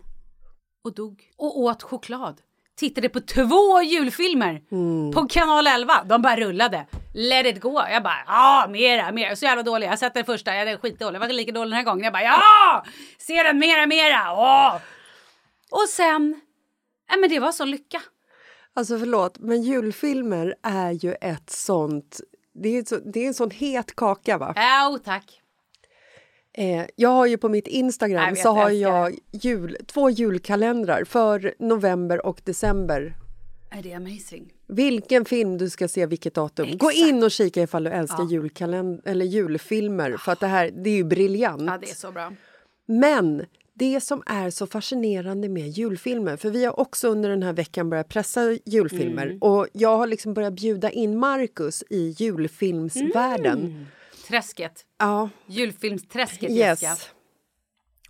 [0.83, 1.31] och dog.
[1.37, 2.41] Och åt choklad.
[2.75, 4.61] Tittade på två julfilmer
[5.11, 6.03] på kanal 11.
[6.03, 6.87] De bara rullade.
[7.13, 7.81] Let it go.
[7.89, 9.35] Jag bara ja, mera, mera.
[9.35, 9.85] Så jävla dålig.
[9.85, 10.55] Jag har sett den första.
[10.55, 11.15] Jag är skitdålig.
[11.15, 12.03] Jag var lika dålig den här gången.
[12.03, 12.85] Jag bara ja,
[13.17, 14.33] se den mera, mera.
[14.33, 14.75] Åh!
[15.71, 16.41] Och sen,
[17.09, 18.01] ja men det var så lycka.
[18.73, 22.19] Alltså förlåt, men julfilmer är ju ett sånt...
[22.53, 24.53] Det är, så, det är en sån het kaka, va?
[24.55, 25.41] Ja, tack.
[26.53, 31.03] Eh, jag har ju på mitt Instagram Jag vet, så har jag jul, två julkalendrar
[31.03, 33.13] för november och december.
[33.69, 34.53] Är det amazing?
[34.67, 36.77] Vilken film du ska se, vilket datum.
[36.77, 37.07] Gå Exakt.
[37.09, 40.17] in och kika ifall du älskar julkalend- eller julfilmer.
[40.17, 41.61] För att det här det är ju briljant.
[41.65, 42.33] Ja, det är så bra.
[42.85, 43.45] Men
[43.81, 47.89] det som är så fascinerande med julfilmer, för vi har också under den här veckan
[47.89, 49.37] börjat pressa julfilmer Mm.
[49.41, 53.59] och jag har liksom börjat bjuda in Marcus i julfilmsvärlden.
[53.59, 53.85] Mm.
[54.27, 54.85] Träsket.
[54.99, 56.89] Ja, Julfilmsträsket, Jessica.
[56.91, 57.09] yes.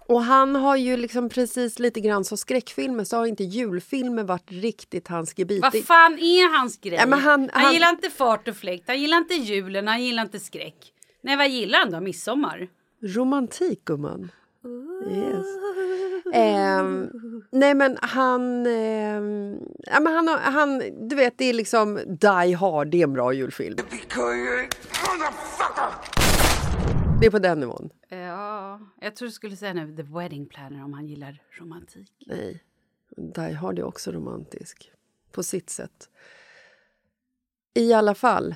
[0.08, 4.52] Och han har ju liksom precis lite grann som skräckfilmer så har inte julfilmer varit
[4.52, 5.62] riktigt hans gebit.
[5.62, 6.98] Vad fan är hans grej?
[7.00, 10.24] Ja, men han- han- gillar inte fart och fläkt, han gillar inte julen, han gillar
[10.24, 10.94] inte skräck.
[11.24, 12.00] Nej, vad gillar han då?
[12.02, 12.68] Midsommar?
[13.04, 14.32] Romantik, gumman.
[15.08, 15.46] Yes.
[16.34, 17.10] Ehm,
[17.52, 18.66] nej, men han...
[18.66, 20.82] ehm, ja, men han, han...
[21.10, 23.76] Du vet, det är liksom Die Hard, det är en bra julfilm.
[27.20, 27.90] Det är på den nivån.
[28.10, 32.12] Ja, jag tror du skulle säga nu The Wedding Planner om han gillar romantik.
[32.26, 32.64] Nej,
[33.18, 34.92] Die Hard är också romantisk.
[35.32, 36.10] På sitt sätt.
[37.74, 38.56] I alla fall,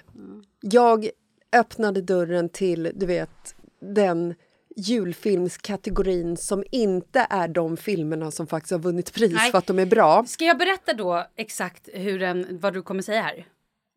[0.62, 1.10] jag
[1.52, 4.36] öppnade dörren till, du vet, den
[4.76, 9.52] julfilmskategorin som inte är de filmerna som faktiskt har vunnit pris Nej.
[9.52, 10.26] för att de är bra.
[10.28, 13.46] Ska jag berätta då exakt hur den, vad du kommer säga här?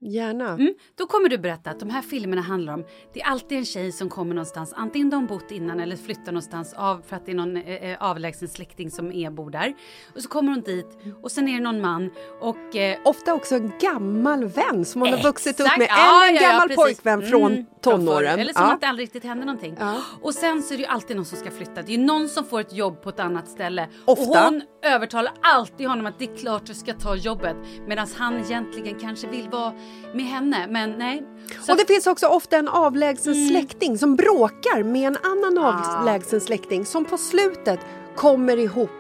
[0.01, 0.49] Gärna.
[0.49, 2.85] Mm, då kommer du berätta att de här filmerna handlar om,
[3.15, 6.73] det är alltid en tjej som kommer någonstans, antingen de bott innan eller flyttar någonstans
[6.77, 9.75] av för att det är någon eh, eh, avlägsen släkting som är bor där.
[10.17, 13.55] Och så kommer hon dit och sen är det någon man och eh, Ofta också
[13.55, 15.79] en gammal vän som hon har vuxit upp Exakt.
[15.79, 15.89] med.
[15.91, 16.85] Ja, Eller en ja, ja, gammal precis.
[16.85, 18.39] pojkvän Mm, från från tonåren.
[18.39, 18.73] Eller som Ja.
[18.73, 19.77] att det aldrig riktigt hände någonting.
[19.81, 19.97] Ja.
[20.23, 21.75] Och sen så är det ju alltid någon som ska flytta.
[21.83, 23.89] Det är ju någon som får ett jobb på ett annat ställe.
[24.05, 24.23] Ofta.
[24.47, 27.57] Och hon övertalar alltid honom att det är klart du ska ta jobbet.
[27.87, 29.73] Medan han egentligen kanske vill vara
[30.15, 30.67] med henne.
[30.71, 31.23] Men nej.
[31.67, 33.49] Så Och det finns också ofta en avlägsen Mm.
[33.49, 35.99] släkting som bråkar med en annan Ah.
[35.99, 37.81] avlägsen släkting som på slutet
[38.17, 38.91] kommer ihop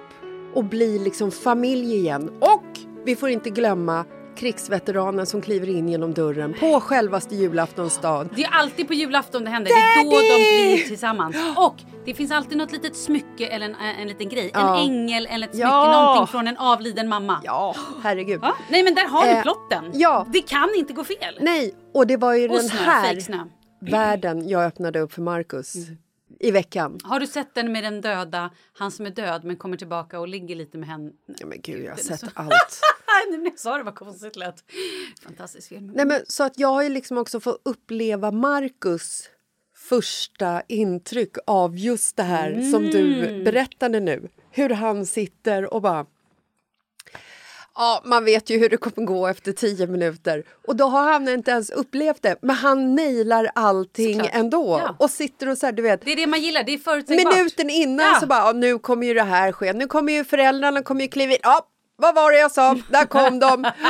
[0.54, 2.30] och blir liksom familj igen.
[2.40, 2.64] Och
[3.04, 4.04] vi får inte glömma
[4.38, 8.28] krigsveteranen som kliver in genom dörren på självaste julaftons dag.
[8.36, 9.70] Det är alltid på julafton det händer.
[9.70, 11.36] Det är då de blir tillsammans.
[11.56, 11.74] Och
[12.04, 14.50] det finns alltid något litet smycke eller en, en liten grej.
[14.54, 14.78] Ja.
[14.78, 15.68] En ängel eller ett smycke.
[15.68, 15.92] Ja.
[16.02, 17.40] Någonting från en avliden mamma.
[17.44, 18.40] Ja, herregud.
[18.42, 19.84] Ja, Nej men där har du Eh, plotten.
[19.94, 20.26] ja.
[20.32, 21.38] Det kan inte gå fel.
[21.40, 23.20] Nej, och det var ju Och den snö, här
[23.80, 25.96] världen jag öppnade upp för Marcus Mm.
[26.40, 26.98] I veckan.
[27.04, 30.28] Har du sett den med den döda, han som är död men kommer tillbaka och
[30.28, 31.10] ligger lite med henne?
[31.38, 32.80] Ja, men gud, jag har sett allt.
[33.30, 34.64] Nej, men jag sa det, vad konstigt lät.
[35.24, 35.92] Fantastisk film.
[35.94, 39.28] Nej, men, så att jag har ju liksom också fått uppleva Marcus
[39.76, 43.44] första intryck av just det här som du Mm.
[43.44, 44.28] berättade nu.
[44.50, 46.06] Hur han sitter och bara...
[47.80, 50.44] Ja, man vet ju hur det kommer gå efter tio minuter.
[50.68, 54.34] Och då har han inte ens upplevt det, men han nailar allting Såklart.
[54.34, 54.80] ändå.
[54.84, 54.96] Ja.
[54.98, 56.04] Och sitter och så här, du vet...
[56.04, 57.34] Det är det man gillar, det är förutsägbart.
[57.36, 58.20] Minuten innan Ja.
[58.20, 59.72] så bara, nu kommer ju det här ske.
[59.72, 61.38] Nu kommer ju föräldrarna kommer ju kliva in.
[61.42, 61.60] Ja,
[61.96, 62.76] vad var det jag sa?
[62.90, 63.70] Där kom de.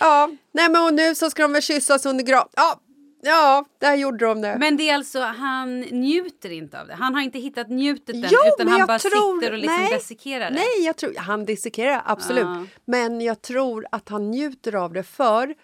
[0.00, 2.48] Ja, nej men och nu så ska de väl kyssas under grav.
[2.56, 2.80] Ja,
[3.24, 4.56] ja, där gjorde de det.
[4.60, 6.94] Men det är alltså, han njuter inte av det.
[6.94, 9.92] Han har inte hittat njutet än, Jo, utan han bara tror- sitter och liksom nej,
[9.92, 10.54] desikerar det.
[10.56, 12.44] Nej, jag tror, han dissekerar absolut.
[12.44, 12.66] Ja.
[12.84, 15.54] Men jag tror att han njuter av det för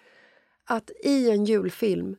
[0.66, 2.16] att i en julfilm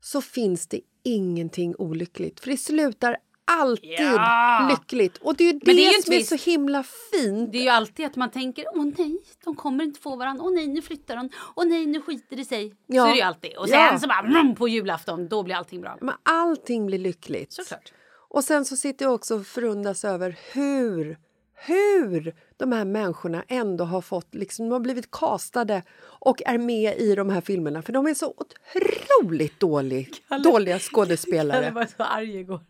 [0.00, 2.40] så finns det ingenting olyckligt.
[2.40, 3.16] För det slutar
[3.50, 4.68] alltid Ja.
[4.70, 5.16] lyckligt.
[5.18, 7.52] Och det är ju det, det är ju som är så himla fint.
[7.52, 10.52] Det är ju alltid att man tänker, åh nej, de kommer inte få varandra, åh
[10.54, 12.74] nej, nu flyttar de, åh nej, nu skiter det sig.
[12.86, 13.02] Ja.
[13.02, 13.56] Så är det ju alltid.
[13.56, 13.98] Och sen Ja.
[13.98, 15.98] så bara, mm, på julafton, då blir allting bra.
[16.00, 17.52] Men allting blir lyckligt.
[17.52, 17.92] Såklart.
[18.28, 21.18] Och sen så sitter jag också och förundras över hur,
[21.54, 26.98] hur de här människorna ändå har fått, liksom, de har blivit castade och är med
[26.98, 27.82] i de här filmerna.
[27.82, 31.64] För de är så otroligt dålig, dåliga skådespelare.
[31.64, 32.60] Han var så arg igår.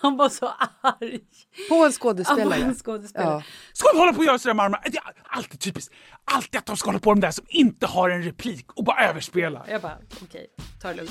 [0.00, 1.20] Han var så arg.
[1.68, 2.62] På en skådespelare.
[2.62, 3.30] en skådespelare.
[3.30, 3.42] Ja.
[3.72, 4.82] Ska de hålla på och göra sådär med armarna?
[4.86, 5.94] Det är alltid typiskt.
[6.24, 9.08] Alltid att de ska hålla på de där som inte har en replik och bara
[9.08, 9.66] överspelar.
[9.68, 10.46] Jag bara, okej,
[10.82, 11.10] ta det lugnt.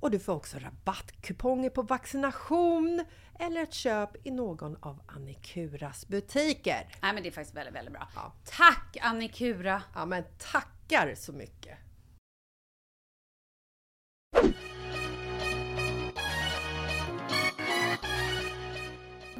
[0.00, 3.04] och du får också rabattkuponger på vaccination
[3.38, 6.88] eller ett köp i någon av Annikuras butiker.
[7.02, 8.08] Nej men det är faktiskt väldigt, väldigt bra.
[8.14, 8.32] Ja.
[8.44, 9.82] Tack Annikura!
[9.94, 11.78] Ja men tackar så mycket!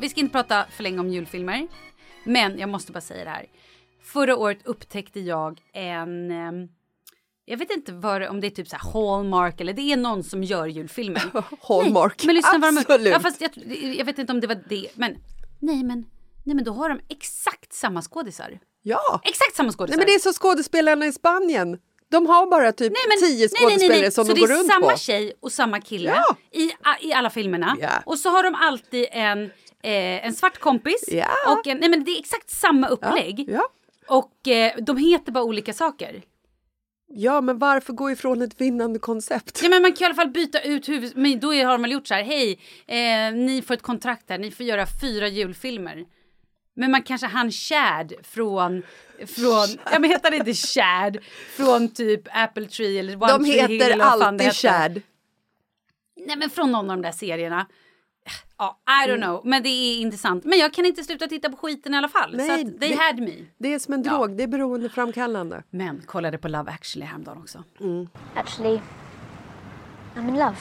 [0.00, 1.68] vi ska inte prata för länge om julfilmer.
[2.24, 3.46] Men jag måste bara säga det här.
[4.02, 6.68] Förra året upptäckte jag en...
[7.50, 10.42] Jag vet inte det- om det är typ så Hallmark eller det är någon som
[10.44, 11.22] gör julfilmer.
[11.68, 12.14] Hallmark.
[12.18, 13.12] Nej, men lyssna de Absolut.
[13.12, 13.50] Ja, fast jag,
[13.96, 14.88] jag vet inte om det var det.
[14.94, 15.16] Men
[15.60, 16.04] nej, men,
[16.44, 18.58] nej, men då har de exakt samma skådisar.
[18.82, 19.20] Ja!
[19.24, 19.96] Exakt samma skådisar.
[19.96, 21.78] Nej, men det är så skådespelarna i Spanien.
[22.10, 24.46] De har bara typ Nej, men- tio nej, nej, nej, skådespelare som så de det
[24.46, 24.98] går är runt samma på.
[24.98, 26.36] tjej och samma kille Ja.
[26.60, 26.70] i,
[27.08, 27.76] i alla filmerna.
[27.80, 27.90] Ja.
[28.06, 29.44] Och så har de alltid en,
[29.82, 31.04] eh, en svart kompis.
[31.08, 31.26] Ja.
[31.52, 33.44] Och en, nej men det är exakt samma upplägg.
[33.48, 33.62] Ja.
[34.08, 36.22] Och eh, de heter bara olika saker.
[37.08, 39.60] Ja, men varför gå ifrån ett vinnande koncept?
[39.62, 41.16] Ja, men man kan i alla fall byta ut huvud...
[41.16, 44.38] Men då har de väl gjort så här, hej, eh, ni får ett kontrakt här,
[44.38, 46.04] ni får göra fyra julfilmer.
[46.74, 48.82] Men man kanske han Chad från,
[49.26, 51.18] från ja men heter det inte Chad?
[51.56, 54.52] Från typ Apple Tree eller One De Tree Hill heter alltid.
[54.52, 55.02] Chad.
[56.26, 57.66] Nej men från någon av de där serierna.
[58.58, 59.20] Ja, I don't Mm.
[59.28, 59.40] know.
[59.44, 60.44] Men det är intressant.
[60.44, 62.36] Men jag kan inte sluta titta på skiten i alla fall.
[62.36, 63.34] Nej, så att they det- had me.
[63.58, 65.62] Det är som en drog, det är beroendeframkallande.
[65.70, 67.64] Men kollade på Love actually häromdagen också.
[68.34, 68.80] Actually,
[70.16, 70.56] I'm in love.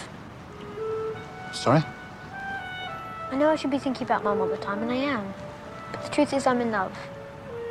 [1.53, 1.81] Sorry?
[3.31, 5.25] I know I should be thinking about mum all the time, and I am.
[5.91, 6.91] But the truth is, I'm in love.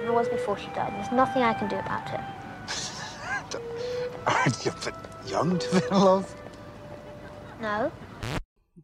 [0.00, 0.92] And I was before she died.
[0.92, 2.20] There's nothing I can do about it.
[4.26, 4.94] Aren't you a bit
[5.32, 6.24] young to be in love?
[7.62, 7.90] No.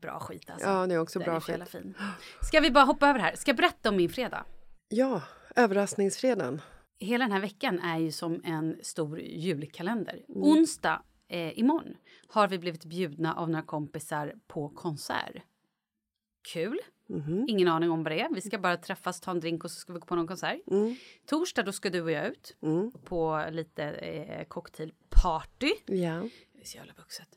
[0.03, 0.69] Bra skit alltså.
[0.69, 1.69] Ja, det är också Den bra är skit.
[1.69, 1.95] fin.
[2.43, 3.37] Ska vi bara hoppa över här?
[3.37, 4.45] Ska jag berätta om min fredag?
[4.89, 5.23] Ja,
[5.57, 6.61] överraskningsfredagen.
[6.99, 10.25] Hela den här veckan är ju som en stor julkalender.
[10.29, 10.43] Mm.
[10.43, 11.97] Onsdag eh, imorgon
[12.29, 15.37] har vi blivit bjudna av några kompisar på konsert.
[16.53, 16.79] Kul.
[17.09, 17.45] Mhm.
[17.49, 18.35] Ingen aning om vad det är.
[18.35, 20.61] Vi ska bara träffas, ta en drink och så ska vi gå på någon konsert.
[20.71, 20.97] Mm.
[21.27, 22.93] Torsdag då ska du och jag ut Mm.
[23.05, 25.73] på lite eh, cocktailparty.
[25.87, 26.23] Ja.
[26.55, 27.29] Det är så jävla vuxet.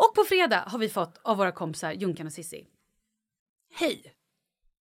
[0.00, 2.66] Och på fredag har vi fått av våra kompisar Junkan och Sissi.
[3.74, 4.14] Hej!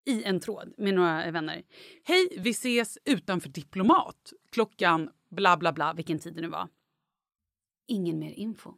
[0.06, 1.64] I en tråd med några vänner.
[2.04, 4.34] Hej, vi ses utanför Diplomat.
[4.52, 5.94] Klockan bla bla bla.
[5.94, 6.68] Vilken tid det nu var.
[7.88, 8.74] Ingen mer info.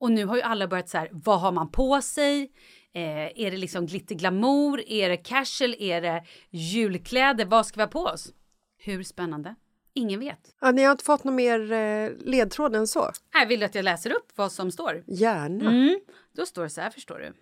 [0.00, 2.52] Och nu har ju alla börjat så här, vad har man på sig?
[2.92, 4.88] Eh, är det liksom glitterglamour?
[4.88, 5.74] Är det casual?
[5.78, 7.44] Är det julkläder?
[7.44, 8.32] Vad ska vi ha på oss?
[8.76, 9.54] Hur spännande?
[9.94, 10.54] Ingen vet.
[10.60, 13.10] Ja, ni har inte fått någon mer eh, ledtråd än så?
[13.30, 15.04] Här vill att jag läser upp vad som står?
[15.06, 15.70] Gärna.
[15.70, 16.00] Mm.
[16.32, 17.32] Då står det så här, förstår du.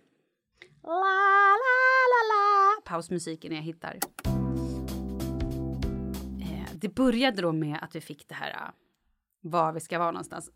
[0.83, 1.77] La, la,
[2.13, 2.81] la, la.
[2.85, 3.99] Pausmusiken jag hittar.
[6.41, 8.71] Eh, det började då med att vi fick det här eh,
[9.41, 10.51] var vi ska vara någonstans.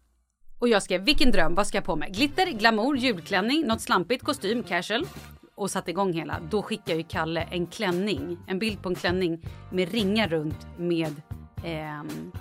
[0.59, 2.11] Och jag skrev vilken dröm, vad ska jag på mig?
[2.11, 5.07] Glitter, glamour, julklänning, något slampigt, kostym, casual.
[5.55, 6.40] Och satte igång hela.
[6.51, 11.22] Då skickade ju Kalle en klänning, en bild på en klänning med ringar runt med
[11.65, 12.33] ehm,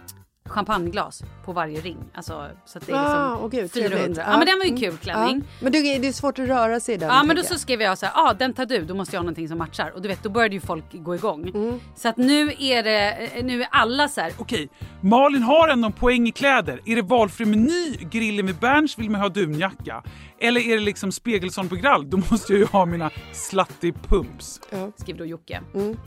[0.45, 1.97] champagneglas på varje ring.
[2.13, 3.97] Alltså så att det är liksom Ah, gud, 400.
[3.97, 4.17] trevligt.
[4.17, 4.82] Ja, men den var ju Mm.
[4.82, 5.38] kul klänning.
[5.38, 5.57] Ja.
[5.59, 7.09] Men det, det är svårt att röra sig i den.
[7.09, 7.59] Ja men då tänker så jag.
[7.59, 9.57] skrev jag så här, ja ah, den tar du, då måste jag ha någonting som
[9.57, 9.91] matchar.
[9.95, 11.49] Och du vet, då började ju folk gå igång.
[11.49, 11.80] Mm.
[11.95, 14.69] Så att nu är det, eh, nu är alla så här, Okej,
[15.01, 16.82] Malin har ändå en poäng i kläder.
[16.86, 20.03] Är det valfri meny, grillen med Berns vill man ha dunjacka.
[20.39, 24.61] Eller är det liksom Spegelsson på grall, då måste jag ju ha mina slutty pumps.
[24.97, 25.61] skriver då Jocke.
[25.74, 25.97] Mm.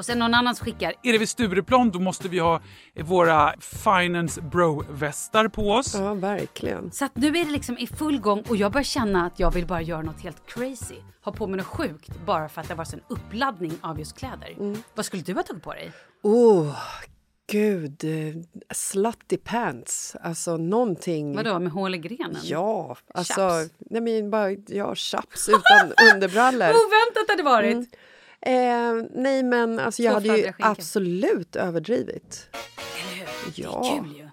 [0.00, 2.60] Och sen någon annan skickar, Är det vid Stureplan, då måste vi ha
[3.00, 5.94] våra finance bro-västar på oss.
[5.94, 6.92] Ja, verkligen.
[6.92, 9.50] så att nu är det liksom i full gång och jag börjar känna att jag
[9.50, 10.94] vill bara göra något helt crazy.
[11.24, 14.18] Ha på mig något sjukt bara för att det var så en uppladdning av just
[14.18, 14.54] kläder.
[14.58, 14.82] Mm.
[14.94, 15.92] Vad skulle du ha tagit på dig?
[16.22, 16.76] Oh,
[17.50, 18.04] gud.
[18.04, 18.42] eh,
[18.74, 20.16] Slutty pants.
[20.22, 21.36] Alltså någonting.
[21.36, 22.36] Vadå, med hål i grenen?
[22.42, 23.34] Ja, alltså...
[23.34, 23.70] Chaps.
[23.90, 26.68] Nej, men bara, ja, chaps utan underbrallor.
[26.68, 27.72] Oväntat hade det varit.
[27.72, 27.86] Mm.
[28.46, 32.48] Eh, nej, men alltså, jag hade ju absolut överdrivit.
[32.94, 33.52] Eller hur?
[33.54, 33.80] Ja.
[33.82, 34.28] Det är kul ju.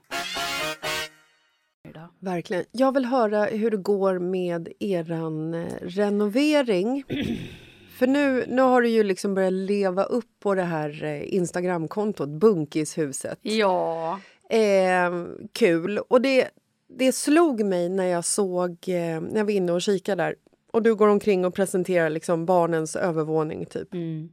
[2.20, 2.66] Verkligen.
[2.72, 7.04] Jag vill höra hur det går med eran eh, renovering.
[7.98, 12.30] För nu, nu har du ju liksom börjat leva upp på det här eh, Instagramkontot,
[12.30, 13.40] Bunkishuset.
[13.42, 14.20] Ja.
[14.50, 15.98] Eh, kul.
[15.98, 16.50] Och det,
[16.98, 20.36] det slog mig när jag såg, eh, när jag var inne och kikade där.
[20.72, 23.94] Och du går omkring och presenterar liksom barnens övervåning typ.
[23.94, 24.30] Mm.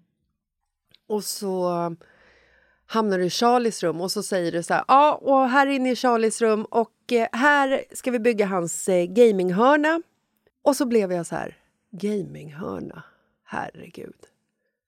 [1.07, 1.71] Och så
[2.87, 5.91] hamnar du i Charlies rum och så säger du så här, ja och här inne
[5.91, 10.03] i Charlies rum och eh, här ska vi bygga hans eh, gaminghörna.
[10.63, 11.57] Och så blev jag så här,
[11.91, 13.03] gaminghörna,
[13.45, 14.17] herregud.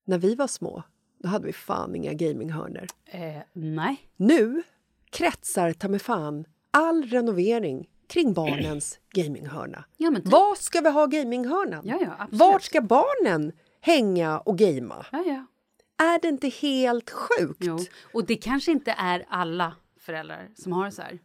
[0.05, 0.83] När vi var små,
[1.19, 2.87] då hade vi fan inga gaminghörnor.
[3.05, 3.97] Eh, nej.
[4.17, 4.63] Nu
[5.11, 9.85] kretsar ta mig fan all renovering kring barnens gaminghörna.
[9.97, 10.27] Ja, typ.
[10.27, 11.83] Var ska vi ha gaminghörnan?
[11.85, 12.27] Ja, ja.
[12.31, 15.07] Vart ska barnen hänga och gamea?
[15.13, 15.47] Ja, ja.
[16.05, 17.59] Är det inte helt sjukt?
[17.61, 17.79] Jo.
[18.13, 21.19] Och det kanske inte är alla föräldrar som har det så här.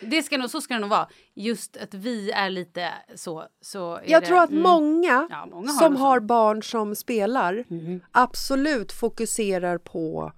[0.00, 1.08] Det ska nog, så ska det nog vara.
[1.34, 3.44] Just att vi är lite så.
[3.60, 4.62] så Jag det, tror att mm.
[4.62, 8.00] många, Ja, många har som har barn som spelar Mhm.
[8.12, 10.32] absolut fokuserar på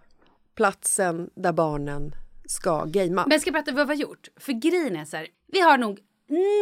[0.55, 2.15] platsen där barnen
[2.47, 3.11] ska gamea.
[3.27, 4.29] Men jag ska berätta vad vi har gjort.
[4.37, 6.01] För grejen är så här, vi har nog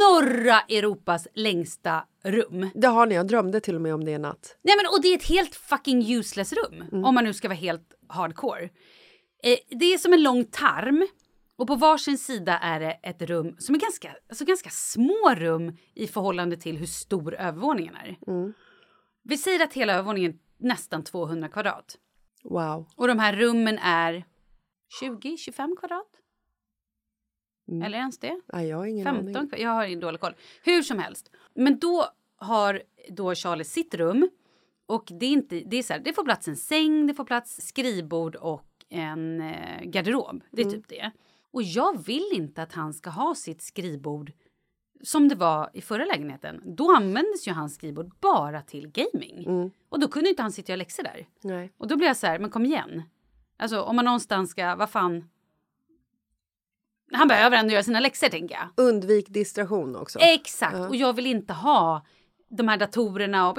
[0.01, 2.71] norra Europas längsta rum.
[2.75, 4.57] Det har ni, jag drömde till och med om det i natt.
[4.63, 7.05] Nej men och det är ett helt fucking useless rum.
[7.05, 8.65] Om man nu ska vara helt hardcore.
[9.43, 11.07] Eh, det är som en lång tarm.
[11.57, 15.77] Och på varsin sida är det ett rum som är ganska, alltså ganska små rum
[15.95, 18.17] i förhållande till hur stor övervåningen är.
[19.23, 21.97] Vi säger att hela övervåningen är nästan 200 kvadrat.
[22.45, 22.87] Wow.
[22.97, 24.25] Och de här rummen är
[25.03, 26.09] 20-25 kvadrat?
[27.69, 28.41] Eller ens det?
[28.53, 29.51] Nej, jag har ingen 15 aning.
[29.63, 30.35] Jag har ingen dålig koll.
[30.65, 31.31] Hur som helst.
[31.55, 32.05] Men då
[32.37, 34.29] har då Charlie sitt rum.
[34.87, 37.25] Och det är inte, det är så här, det får plats en säng, det får
[37.25, 40.43] plats skrivbord och en eh, garderob.
[40.51, 40.81] Det är Mm.
[40.81, 41.11] typ det.
[41.51, 44.33] Och jag vill inte att han ska ha sitt skrivbord
[45.03, 46.63] som det var i förra lägenheten.
[46.65, 49.45] Då användes ju hans skrivbord bara till gaming.
[49.47, 49.71] Mm.
[49.89, 51.27] Och då kunde inte han sitta och göra läxor där.
[51.43, 51.73] Nej.
[51.79, 53.03] Och då blir jag så här, men kom igen.
[53.57, 55.29] Alltså om man någonstans ska, vad fan.
[57.13, 58.87] Han behöver ändå göra sina läxor tänker jag.
[58.87, 60.19] Undvik distraktion också.
[60.19, 60.89] Exakt, Ja.
[60.89, 62.07] och jag vill inte ha
[62.51, 63.59] de här datorerna och,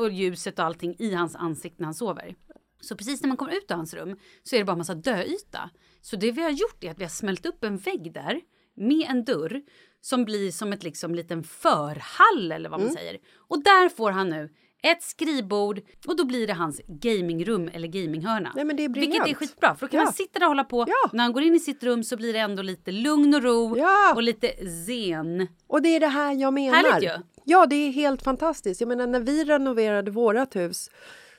[0.00, 2.34] och ljuset och allting i hans ansikte när han sover.
[2.80, 4.94] Så precis när man kommer ut ur hans rum så är det bara en massa
[4.94, 5.70] döyta.
[6.00, 8.40] Så det vi har gjort är att vi har smält upp en vägg där
[8.76, 9.62] med en dörr
[10.00, 12.94] som blir som ett liksom liten förhall eller vad man Mm.
[12.96, 13.18] säger.
[13.48, 14.48] Och där får han nu
[14.92, 18.52] ett skrivbord och då blir det hans gamingrum eller gaminghörna.
[18.54, 20.04] Nej, men det är Vilket är skitbra för då kan Ja.
[20.04, 20.86] man sitta där och hålla på.
[21.12, 23.76] När han går in i sitt rum så blir det ändå lite lugn och ro
[24.14, 24.52] och lite
[24.86, 25.46] zen.
[25.66, 26.76] Och det är det här jag menar.
[26.76, 27.22] Härligt ju.
[27.44, 28.80] Ja, det är helt fantastiskt.
[28.80, 30.90] Jag menar när vi renoverade vårt hus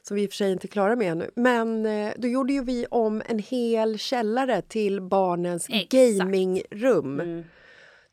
[0.01, 1.29] som vi i och för sig inte är klara med ännu.
[1.35, 7.19] Men eh, då gjorde ju vi om en hel källare till barnens gamingrum.
[7.19, 7.43] Mm.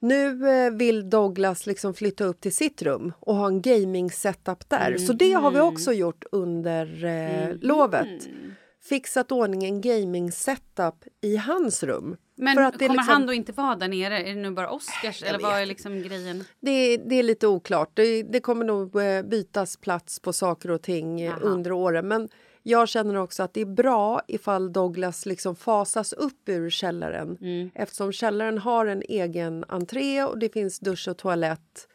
[0.05, 4.97] Nu eh, vill Douglas liksom flytta upp till sitt rum och ha en gaming-setup där.
[4.99, 5.69] Så det har vi Mm.
[5.69, 8.29] också gjort under eh, lovet.
[8.89, 12.17] Fixat ordning en gaming-setup i hans rum.
[12.37, 14.19] Men kommer liksom- han då inte vara där nere?
[14.23, 16.45] Är det nu bara Oscars eller vad är liksom grejen?
[16.61, 17.91] Det, det är lite oklart.
[17.95, 22.09] Det, det kommer nog eh, bytas plats på saker och ting eh, under åren.
[22.09, 22.29] Men
[22.67, 27.39] jag känner också att det är bra ifall Douglas liksom fasas upp ur källaren
[27.75, 31.89] eftersom källaren har en egen entré och det finns dusch och toalett.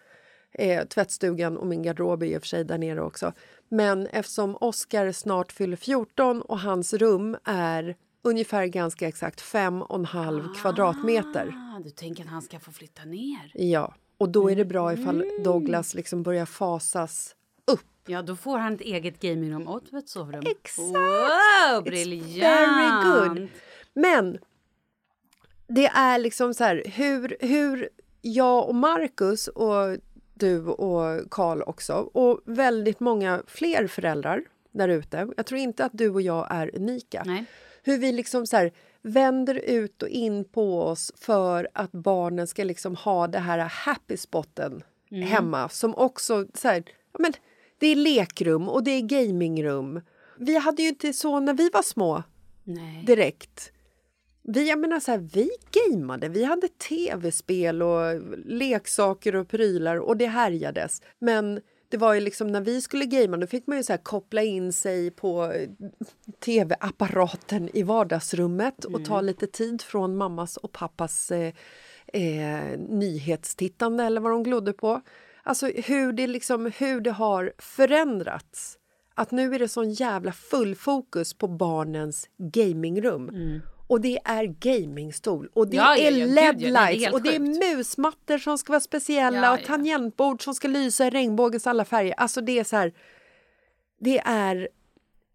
[0.52, 3.34] Eh, tvättstugan och min garderob är i och för sig där nere också.
[3.70, 9.96] Men eftersom Oscar snart fyller 14 och hans rum är ungefär ganska exakt fem och
[9.96, 11.54] en halv kvadratmeter.
[11.56, 13.52] Ah, du tänker att han ska få flytta ner?
[13.54, 15.44] Ja, och då är det bra ifall Mm.
[15.44, 17.36] Douglas liksom börjar fasas
[17.72, 17.99] upp.
[18.10, 20.44] Ja, då får han ett eget gamingrum och ett sovrum.
[20.46, 20.80] Exakt!
[20.80, 22.42] Wow, briljant!
[22.42, 23.48] very good.
[23.94, 24.38] Men
[25.68, 27.90] det är liksom så här hur, hur
[28.22, 29.98] jag och Marcus och
[30.34, 35.28] du och Karl också och väldigt många fler föräldrar där ute.
[35.38, 37.24] Jag tror inte att du och jag är unika.
[37.26, 37.46] Nej.
[37.84, 42.64] Hur vi liksom så här vänder ut och in på oss för att barnen ska
[42.64, 45.28] liksom ha det här happy spoten Mm.
[45.28, 46.84] hemma som också så här,
[47.20, 47.34] men
[47.80, 50.02] det är lekrum och det är gamingrum.
[50.38, 52.24] Vi hade ju inte så när vi var små
[52.64, 53.04] Nej.
[53.06, 53.72] direkt.
[54.44, 60.18] Vi, jag menar så här, vi gameade, vi hade tv-spel och leksaker och prylar och
[60.18, 61.02] det härjades.
[61.20, 64.44] Men det var ju liksom när vi skulle gamea då fick man ju så koppla
[64.44, 65.70] in sig på eh,
[66.40, 71.54] tv-apparaten i vardagsrummet och ta lite tid från mammas och pappas eh,
[72.14, 75.02] eh, nyhetstittande eller vad de glodde på.
[75.44, 78.78] Alltså hur det, liksom, hur det har förändrats.
[79.16, 83.62] Att nu är det sån jävla full fokus på barnens gamingrum.
[83.88, 87.04] Och det är gamingstol och det Ja, är ja, gud, ja, LED det är lights
[87.04, 91.10] helt och det är musmattor som ska vara speciella och tangentbord som ska lysa i
[91.10, 92.14] regnbågens alla färger.
[92.18, 92.94] Alltså det är så här.
[94.00, 94.70] Det är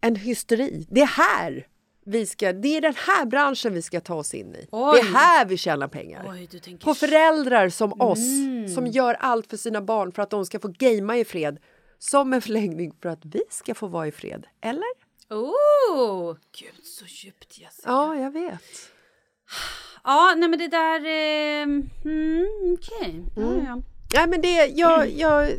[0.01, 0.87] en hysteri.
[0.91, 1.67] Det är här
[2.07, 4.67] vi ska, det är den här branschen vi ska ta oss in i.
[4.73, 4.93] Oj.
[4.95, 6.27] Det är här vi tjänar pengar.
[6.31, 6.85] Oj, tänker...
[6.85, 8.69] På föräldrar som oss Mm.
[8.69, 11.59] som gör allt för sina barn för att de ska få gamea i fred.
[11.99, 14.47] Som en förlängning för att vi ska få vara i fred.
[14.61, 14.85] Eller?
[15.31, 16.37] Oh!
[16.59, 17.89] Gud, så djupt Jessica.
[17.91, 18.61] Ja, jag vet.
[20.07, 21.01] Ja, nej men det där...
[21.07, 22.47] Eh, mm,
[22.79, 23.25] Okej.
[23.37, 23.65] Ja, Mm.
[23.67, 23.83] ja.
[24.15, 25.51] Nej, men det, jag, jag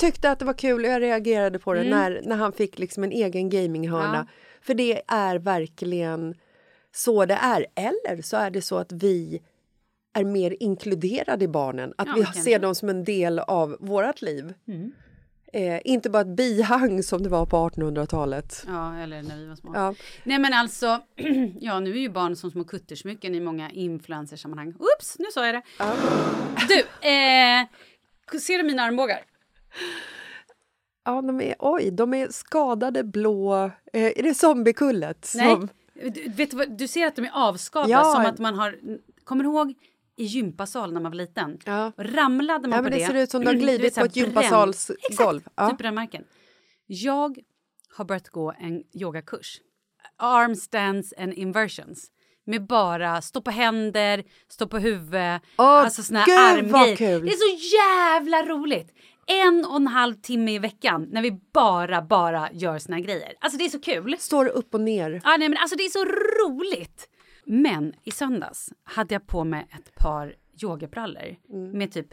[0.00, 1.90] tyckte att det var kul och jag reagerade på det Mm.
[1.90, 4.26] när, när han fick liksom en egen gaminghörna.
[4.28, 4.34] Ja.
[4.62, 6.34] För det är verkligen
[6.92, 7.66] så det är.
[7.74, 9.42] Eller så är det så att vi
[10.12, 11.94] är mer inkluderade i barnen.
[11.98, 12.42] Att Ja, vi kanske.
[12.42, 14.54] ser dem som en del av vårt liv.
[14.68, 14.92] Mm.
[15.52, 18.64] Eh, inte bara ett bihang som det var på 1800-talet.
[18.66, 19.72] Ja, eller när vi var små.
[19.74, 19.94] Ja.
[20.24, 21.00] Nej men alltså,
[21.60, 24.74] ja nu är ju barn som små kuttersmycken i många influencersammanhang.
[24.78, 25.62] Oops, nu sa jag det.
[26.68, 26.78] Du,
[27.08, 27.66] eh,
[28.40, 29.20] ser du mina armbågar?
[31.04, 33.64] Ja, de är, oj, de är skadade blå.
[33.92, 35.24] Eh, är det zombiekullet?
[35.24, 38.04] Som, Nej, du, vet du, du ser att de är avskavda Ja.
[38.04, 38.78] som att man har,
[39.24, 39.74] kommer du ihåg
[40.16, 41.58] i gympasal när man var liten?
[41.64, 41.92] Ja.
[41.96, 43.06] Ramlade man Ja, på men det det.
[43.06, 45.48] ser ut som du har du glidit på ett gympasalsgolv.
[45.54, 45.68] Ja.
[45.70, 46.24] typ brännmärken.
[46.86, 47.38] Jag
[47.96, 49.60] har börjat gå en yogakurs.
[50.16, 52.10] Arm stands and inversions.
[52.46, 57.20] Med bara stå på händer, stå på huvud, Åh, alltså såna här armgrejer.
[57.20, 58.92] Det är så jävla roligt!
[59.28, 63.32] En och en halv timme i veckan när vi bara, bara gör såna här grejer.
[63.40, 64.16] Alltså det är så kul.
[64.18, 65.20] Står upp och ner.
[65.24, 67.08] Ja, nej, men alltså det är så roligt!
[67.44, 71.36] Men i söndags hade jag på mig ett par yogabrallor
[71.72, 72.06] med typ,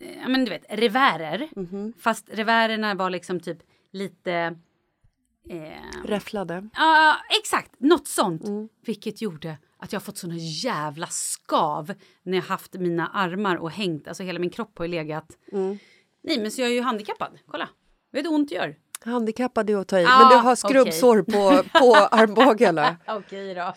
[0.00, 1.48] eh, ja men du vet, revärer.
[2.00, 3.58] Fast revärerna var liksom typ
[3.92, 4.56] lite...
[5.48, 6.68] Eh, Räfflade.
[6.74, 7.80] Ja, exakt.
[7.80, 8.42] Något sånt.
[8.86, 11.92] Vilket gjorde att jag har fått såna jävla skav
[12.22, 14.08] när jag haft mina armar och hängt.
[14.08, 15.38] Alltså hela min kropp har ju legat...
[16.22, 17.38] Nej, men så jag är ju handikappad.
[17.46, 17.68] Kolla.
[18.12, 18.76] Vet du ont gör?
[19.04, 20.02] Handikappad är att ta i.
[20.02, 22.96] Ja, men du har skrubbsår på, på armbågarna.
[23.06, 23.74] Okej då.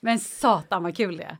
[0.00, 1.36] Men satan vad kul det är.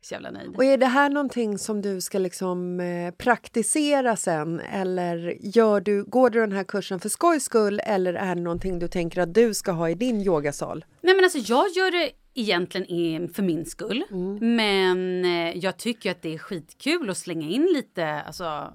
[0.00, 0.56] Så jävla nöjd.
[0.56, 6.04] Och är det här någonting som du ska liksom eh, praktisera sen eller gör du,
[6.04, 9.34] går du den här kursen för skojs skull eller är det någonting du tänker att
[9.34, 10.84] du ska ha i din yogasal?
[11.00, 14.04] Nej men alltså jag gör det egentligen för min skull.
[14.10, 14.56] Mm.
[14.56, 18.72] Men eh, jag tycker att det är skitkul att slänga in lite alltså,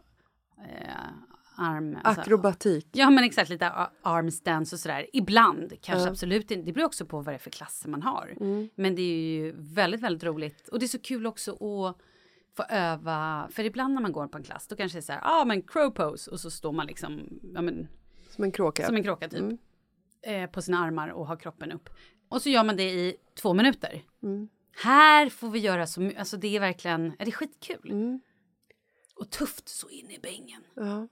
[0.64, 0.96] eh,
[1.56, 1.98] arm...
[2.04, 2.88] Alltså, Akrobatik.
[2.92, 5.06] Ja men exakt, lite a- armstands och sådär.
[5.14, 6.12] Ibland kanske Ja.
[6.12, 6.66] absolut inte.
[6.66, 8.34] Det beror också på vad det är för klasser man har.
[8.40, 8.70] Mm.
[8.76, 10.68] Men det är ju väldigt, väldigt roligt.
[10.68, 11.98] Och det är så kul också att
[12.58, 13.48] få öva.
[13.52, 15.42] För ibland när man går på en klass då kanske det är så här, ja
[15.42, 16.32] ah, men crow pose.
[16.32, 17.88] Och så står man liksom, ja men
[18.30, 18.86] Som en kråka.
[18.86, 19.40] som en kråka typ.
[19.40, 19.58] Mm.
[20.22, 21.90] Eh, på sina armar och har kroppen upp.
[22.30, 24.02] Och så gör man det i två minuter.
[24.24, 24.50] Mm.
[24.84, 28.20] Här får vi göra så mycket, alltså det är verkligen, ja, det är skitkul.
[29.24, 30.64] Och tufft så in i bängen.
[30.76, 31.08] Ja.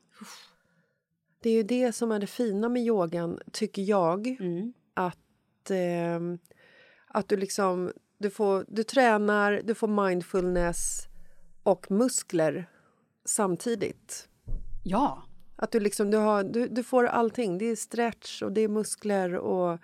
[1.39, 4.27] Det är ju det som är det fina med yogan, tycker jag.
[4.27, 4.73] Mm.
[4.93, 6.39] Att, ehm,
[7.07, 7.91] att du liksom...
[8.17, 11.07] Du, får, du tränar, du får mindfulness
[11.63, 12.69] och muskler
[13.25, 14.29] samtidigt.
[14.83, 15.23] Ja.
[15.55, 17.57] Att du, liksom, du, har, du, du får allting.
[17.57, 19.79] Det är stretch och det är muskler och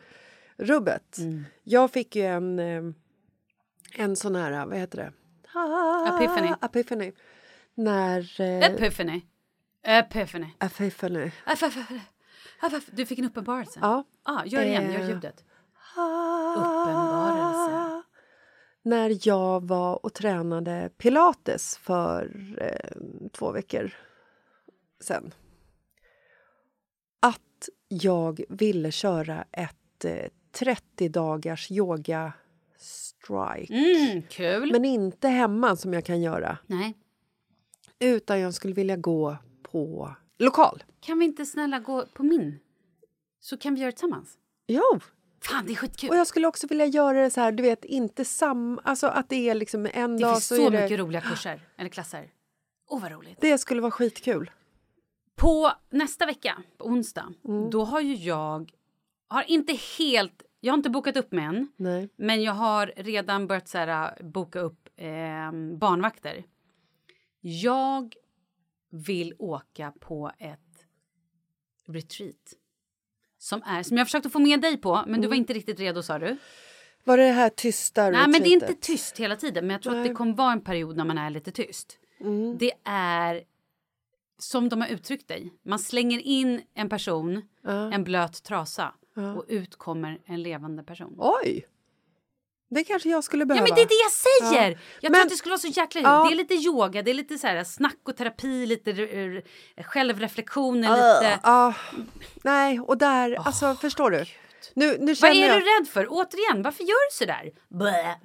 [0.57, 1.17] rubbet.
[1.17, 1.43] Mm.
[1.63, 2.84] Jag fick ju en, eh,
[3.95, 5.13] en sån här, vad heter det?
[6.15, 6.53] Epiphany.
[6.61, 7.11] Epiphany.
[7.78, 8.41] När...
[8.41, 9.21] eh, Epiphany.
[9.84, 10.47] Epiphany.
[10.59, 11.32] Epiphany.
[11.45, 11.99] Epiphany.
[12.91, 13.80] Du fick en uppenbarelse?
[13.82, 14.03] Ja.
[14.23, 15.09] Ah, gör det igen, gör Eh.
[15.09, 15.43] ljudet.
[16.57, 18.03] Uppenbarelse.
[18.82, 23.01] När jag var och tränade pilates för eh,
[23.32, 23.93] två veckor
[24.99, 25.34] sen.
[27.19, 32.34] Att jag ville köra ett eh, 30 dagars yoga
[32.78, 33.73] strike.
[33.73, 34.71] Mm, kul.
[34.71, 36.57] Men inte hemma som jag kan göra.
[36.67, 36.97] Nej.
[38.00, 40.84] Utan jag skulle vilja gå på lokal.
[41.00, 42.60] Kan vi inte snälla gå på min?
[43.39, 44.38] Så kan vi göra det tillsammans.
[44.68, 45.00] Jo!
[45.41, 46.10] Fan, det är skitkul.
[46.10, 48.82] Och jag skulle också vilja göra det så här, du vet, inte samma...
[48.84, 50.82] Alltså att det är liksom en det dag finns så, så är det...
[50.82, 52.32] mycket roliga kurser, eller klasser.
[52.89, 53.38] Åh, vad roligt.
[53.41, 54.52] Det skulle vara skitkul.
[55.36, 57.70] På nästa vecka, på onsdag, Mm.
[57.70, 58.72] då har ju jag...
[59.28, 60.43] Har inte helt...
[60.60, 61.68] Jag har inte bokat upp mig än.
[61.76, 62.10] Nej.
[62.16, 66.43] Men jag har redan börjat så här, boka upp eh, barnvakter.
[67.42, 68.16] Jag
[68.90, 70.60] vill åka på ett
[71.88, 72.54] retreat.
[73.38, 76.04] Som, är, som jag försökte få med dig på, men du var inte riktigt redo
[76.04, 76.38] sa du.
[77.04, 78.82] Var det det här tysta Nej, men det är inte retreatet?
[78.82, 79.68] tyst hela tiden.
[79.68, 80.10] Men jag tror att Nej.
[80.10, 82.00] det kommer vara en period när man är lite tyst.
[82.20, 82.58] Mm.
[82.58, 83.44] Det är
[84.38, 85.54] som de har uttryckt dig.
[85.64, 87.92] Man slänger in en person, Ja.
[87.94, 89.34] en blöt trasa Ja.
[89.34, 91.16] och ut kommer en levande person.
[91.18, 91.66] Oj!
[92.70, 93.68] Det kanske jag skulle Ja behöva.
[93.68, 94.72] men det är det jag säger!
[94.72, 94.78] Ja.
[95.01, 96.26] Jag Men- tror att det skulle vara så jäkla Ja.
[96.28, 99.43] Det är lite yoga, det är lite så här snack och terapi, lite r- r-
[99.84, 101.39] självreflektion, Ah, lite...
[101.43, 101.74] ah.
[102.43, 103.36] nej, och där...
[103.45, 104.26] alltså, förstår du?
[104.74, 105.61] Nu, nu Vad är jag...
[105.61, 106.07] du rädd för?
[106.09, 107.51] Återigen, varför gör du så där?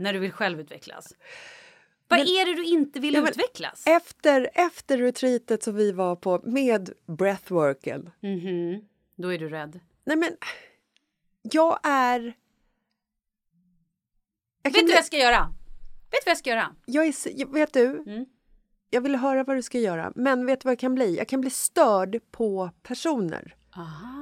[0.03, 1.13] När du vill självutvecklas.
[2.09, 3.83] Vad Men- är det du inte vill Ja, utvecklas?
[3.87, 8.11] Efter, efter retreatet som vi var på med breathworken.
[8.21, 8.85] Mhm,
[9.17, 9.81] Då är du rädd.
[10.05, 10.37] Nej men,
[11.43, 12.35] jag är...
[14.63, 15.39] Jag Vet du vad jag ska göra?
[16.11, 16.67] Vet du vad jag ska göra?
[16.87, 17.87] Jag är, jag- vet du?
[18.07, 18.27] Mm.
[18.91, 20.13] Jag vill höra vad du ska göra.
[20.15, 21.17] Men vet du vad jag kan bli?
[21.17, 23.55] Jag kan bli störd på personer.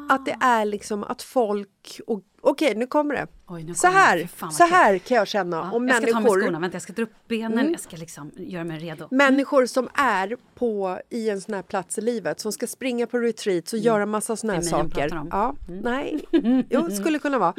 [0.09, 2.01] Att det är liksom att folk...
[2.07, 3.26] och- Okej, nu kommer det.
[3.47, 6.07] Oj, nu så kommer här, fan så här kan jag känna Ja, om jag ska
[6.07, 6.36] ta med människor...
[6.38, 6.47] Mm.
[6.47, 9.09] skorna, vänta jag ska dra upp benen, jag ska liksom göra mig redo.
[9.11, 13.18] Människor som är på, i en sån här plats i livet som ska springa på
[13.18, 14.70] retreats och göra massa såna här Mm.
[14.70, 15.09] Det är mig saker.
[15.09, 15.55] pratar om.
[15.68, 15.84] Mm.
[15.84, 17.55] Ja, nej, jo, skulle kunna vara.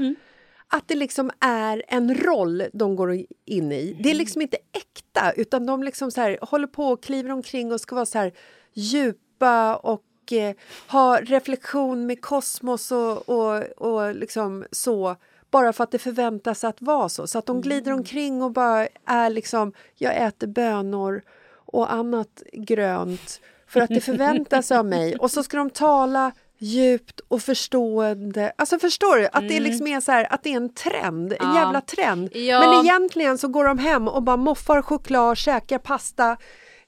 [0.73, 3.13] Att det liksom är en roll de går
[3.45, 3.97] in i.
[4.03, 7.71] Det är liksom inte äkta utan de liksom så här, håller på och kliver omkring
[7.71, 8.33] och ska vara så här
[8.73, 10.55] djupa och eh,
[10.87, 15.15] ha reflektion med kosmos och, och, och liksom så
[15.51, 17.27] bara för att det förväntas att vara så.
[17.27, 21.21] Så att de glider omkring och bara är liksom, jag äter bönor
[21.65, 25.15] och annat grönt för att det förväntas av mig.
[25.15, 26.31] Och så ska de tala
[26.61, 28.51] djupt och förstående.
[28.57, 29.27] Alltså förstår du?
[29.33, 31.55] Att det liksom är så här, att det är en trend, en Ja.
[31.59, 32.29] jävla trend.
[32.35, 32.59] Ja.
[32.59, 36.37] Men egentligen så går de hem och bara moffar choklad, käkar pasta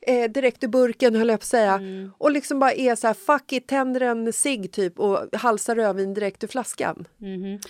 [0.08, 1.74] eh, direkt ur burken höll jag på att säga.
[1.74, 2.12] Mm.
[2.18, 6.14] Och liksom bara är så här, fuck it, tänder en cigg typ och halsar rödvin
[6.14, 7.08] direkt ur flaskan.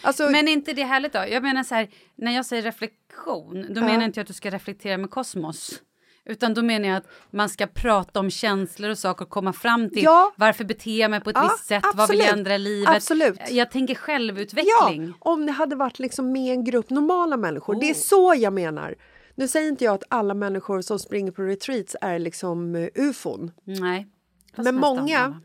[0.02, 1.26] Alltså, Men är inte det härligt då?
[1.30, 4.50] Jag menar så här, när jag säger reflektion, då menar inte jag att du ska
[4.50, 5.82] reflektera med kosmos.
[6.26, 9.90] Utan då menar jag att man ska prata om känslor och saker och komma fram
[9.90, 10.34] till Ja.
[10.36, 12.40] varför beter jag mig på ett Ja, visst sätt, vad vill jag absolut.
[12.40, 12.96] ändra i livet?
[12.96, 13.40] Absolut.
[13.52, 15.14] Jag tänker Ja, självutveckling.
[15.20, 17.80] om det hade varit liksom med en grupp normala människor.
[17.80, 17.98] Det är Oh.
[17.98, 18.96] så jag menar.
[19.36, 23.52] Nu säger inte jag att alla människor som springer på retreats är liksom uh, ufon.
[23.64, 24.08] Nej.
[24.56, 25.42] Men många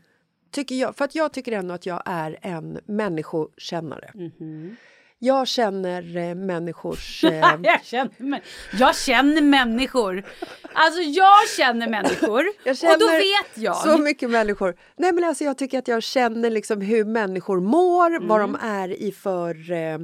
[0.51, 4.11] tycker jag, för att jag tycker ändå att jag är en människokännare.
[4.13, 4.75] Mhm.
[5.21, 7.23] Jag känner eh, människors...
[7.29, 8.41] Eh, jag, känner,
[8.79, 10.23] jag känner människor.
[10.73, 12.43] Alltså jag känner människor.
[12.63, 13.77] jag och då vet jag.
[13.77, 14.75] så mycket människor.
[14.97, 18.51] Nej men alltså jag tycker att jag känner liksom hur människor mår, vad Mm.
[18.61, 19.97] de är i för eh,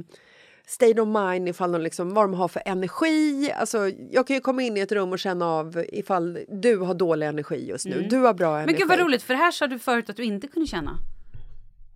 [0.66, 3.52] state of mind, ifall de liksom, vad de har för energi.
[3.52, 6.94] Alltså, jag kan ju komma in i ett rum och känna av ifall du har
[6.94, 8.06] dålig energi just nu.
[8.10, 8.62] Du har bra energi.
[8.62, 8.66] Mm.
[8.66, 10.98] Men gud vad roligt, för här sa du förut att du inte kunde känna.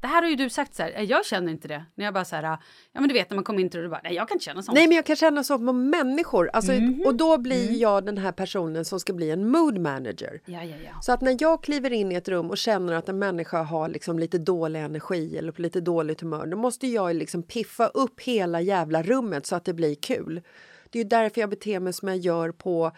[0.00, 1.84] Det här har ju du sagt så här, "Eh, jag känner inte det.
[1.94, 3.86] När jag bara så här, ja men du vet när man kommer in till det,
[3.86, 4.74] du bara, nej jag kan inte känna sånt.
[4.74, 6.50] Nej men jag kan känna så på människor.
[6.52, 7.02] Alltså, Mhm.
[7.06, 7.78] Och då blir Mm.
[7.78, 10.40] jag den här personen som ska bli en mood manager.
[10.44, 11.00] Ja, ja, ja.
[11.02, 13.88] Så att när jag kliver in i ett rum och känner att en människa har
[13.88, 18.20] liksom lite dålig energi eller på lite dåligt humör, då måste jag liksom piffa upp
[18.20, 20.42] hela jävla rummet så att det blir kul.
[20.90, 22.92] Det är ju därför jag beter mig som jag gör på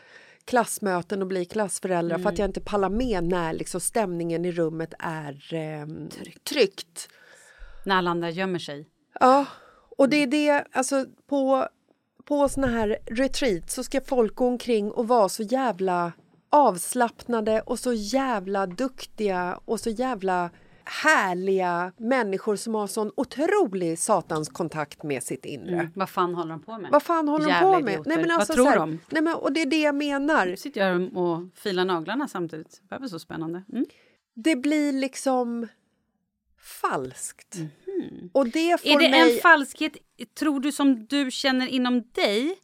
[0.44, 4.94] klassmöten och blir klassförälder för att jag inte pallar med när liksom stämningen i rummet
[4.98, 5.86] är eh,
[6.44, 7.08] tryckt.
[7.84, 8.88] När alla andra gömmer sig.
[9.20, 9.46] Ja,
[9.98, 11.68] och det är det, alltså på,
[12.24, 16.12] på såna här retreat så ska folk gå omkring och vara så jävla
[16.50, 20.50] avslappnade och så jävla duktiga och så jävla
[20.84, 25.74] härliga människor som har sån otrolig satans kontakt med sitt inre.
[25.74, 25.90] Mm.
[25.94, 26.90] Vad fan håller de på med?
[26.90, 27.92] Vad fan håller Jävla de på med?
[27.94, 28.32] idioter.
[28.32, 28.98] alltså, Vad tror här- de?
[29.10, 30.46] Nej, men, och det är det jag menar.
[30.46, 32.82] Nu sitter jag och filar naglarna samtidigt.
[32.88, 33.62] Det var så spännande.
[33.72, 33.86] Mm.
[34.34, 35.68] Det blir liksom
[36.80, 37.56] falskt.
[38.32, 38.88] Och det får.
[38.90, 39.34] Är det mig...
[39.36, 39.92] en falskhet,
[40.38, 42.58] tror du, som du känner inom dig?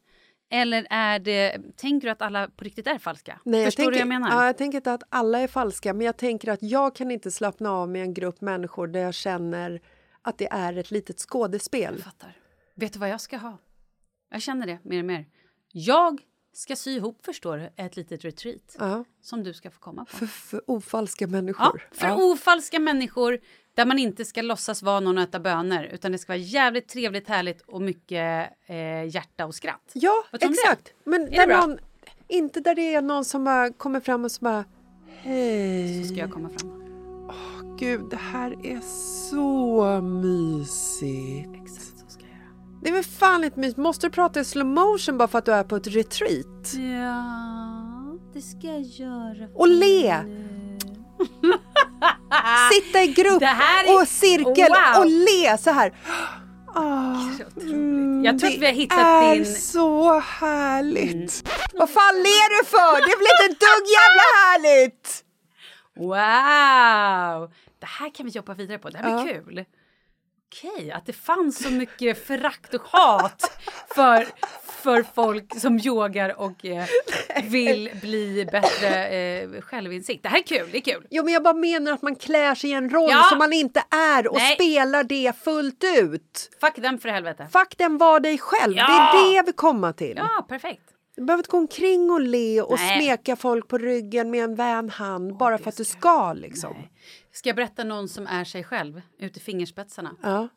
[0.51, 3.39] Eller är det, tänker du att alla på riktigt är falska?
[3.45, 4.41] Nej, Förstår jag du tänker, vad jag menar?
[4.41, 7.31] Ja, jag tänker inte att alla är falska, men jag tänker att jag kan inte
[7.31, 9.81] slappna av med en grupp människor där jag känner
[10.21, 11.93] att det är ett litet skådespel.
[11.95, 12.37] Jag fattar.
[12.75, 13.57] Vet du vad jag ska ha?
[14.31, 15.25] Jag känner det mer och mer.
[15.71, 16.21] Jag
[16.53, 20.17] ska sy ihop, förstår du, ett litet retreat Ja, som du ska få komma på.
[20.17, 21.87] för, för ofalska Ja, människor.
[21.91, 22.15] för Ja.
[22.15, 23.39] ofalska människor
[23.79, 26.87] där man inte ska låtsas vara någon och äta bönor utan det ska vara jävligt
[26.87, 29.91] trevligt, härligt och mycket eh, hjärta och skratt.
[29.93, 30.93] Ja, exakt.
[31.03, 31.77] Men där någon,
[32.27, 34.65] inte där det är någon som bara kommer fram och så bara
[35.21, 36.03] Hej.
[36.03, 36.71] Så ska jag komma fram.
[37.79, 38.79] Gud, det här är
[39.29, 41.49] så mysigt.
[41.63, 42.79] Exakt så ska jag göra.
[42.83, 43.77] Det är väl fan inte mysigt.
[43.77, 46.73] Måste du prata i slow motion bara för att du är på ett retreat?
[46.73, 49.47] Ja, det ska jag göra.
[49.53, 50.15] Och le!
[52.73, 54.99] Sitta i grupp är- och cirkel Wow.
[55.01, 55.93] och le så här.
[56.75, 57.15] Ah,
[57.47, 58.25] otroligt.
[58.25, 61.49] Jag tror att vi har hittat det är din- så härligt.
[61.73, 62.95] Vad fan ler du för?
[62.95, 65.23] Det väl inte ett dugg jävla härligt?
[65.95, 67.51] Wow!
[67.79, 68.89] Det här kan vi jobba vidare på.
[68.89, 69.41] Det här blir Ja.
[69.43, 69.65] kul.
[70.51, 73.51] Okej, att det fanns så mycket förakt och hat
[73.95, 74.27] för,
[74.79, 76.85] för folk som yogar och eh,
[77.43, 80.23] vill bli bättre eh, självinsikt.
[80.23, 81.07] Det här är kul, det är kul.
[81.09, 83.23] Jo, men jag bara menar att man klär sig i en roll Ja.
[83.29, 84.55] som man inte är och Nej.
[84.55, 86.49] spelar det fullt ut.
[86.61, 87.47] Fuck den för helvete.
[87.51, 88.73] Fuck den, var dig själv.
[88.77, 88.87] Ja.
[88.87, 90.13] Det är det vill komma till.
[90.17, 90.83] Ja, perfekt.
[91.15, 93.01] Du behöver inte gå omkring och le och Nej.
[93.01, 96.75] smeka folk på ryggen med en vän hand bara för att du ska liksom.
[97.31, 100.15] Ska jag berätta någon som är sig själv ut i fingerspetsarna?
[100.23, 100.47] Ja.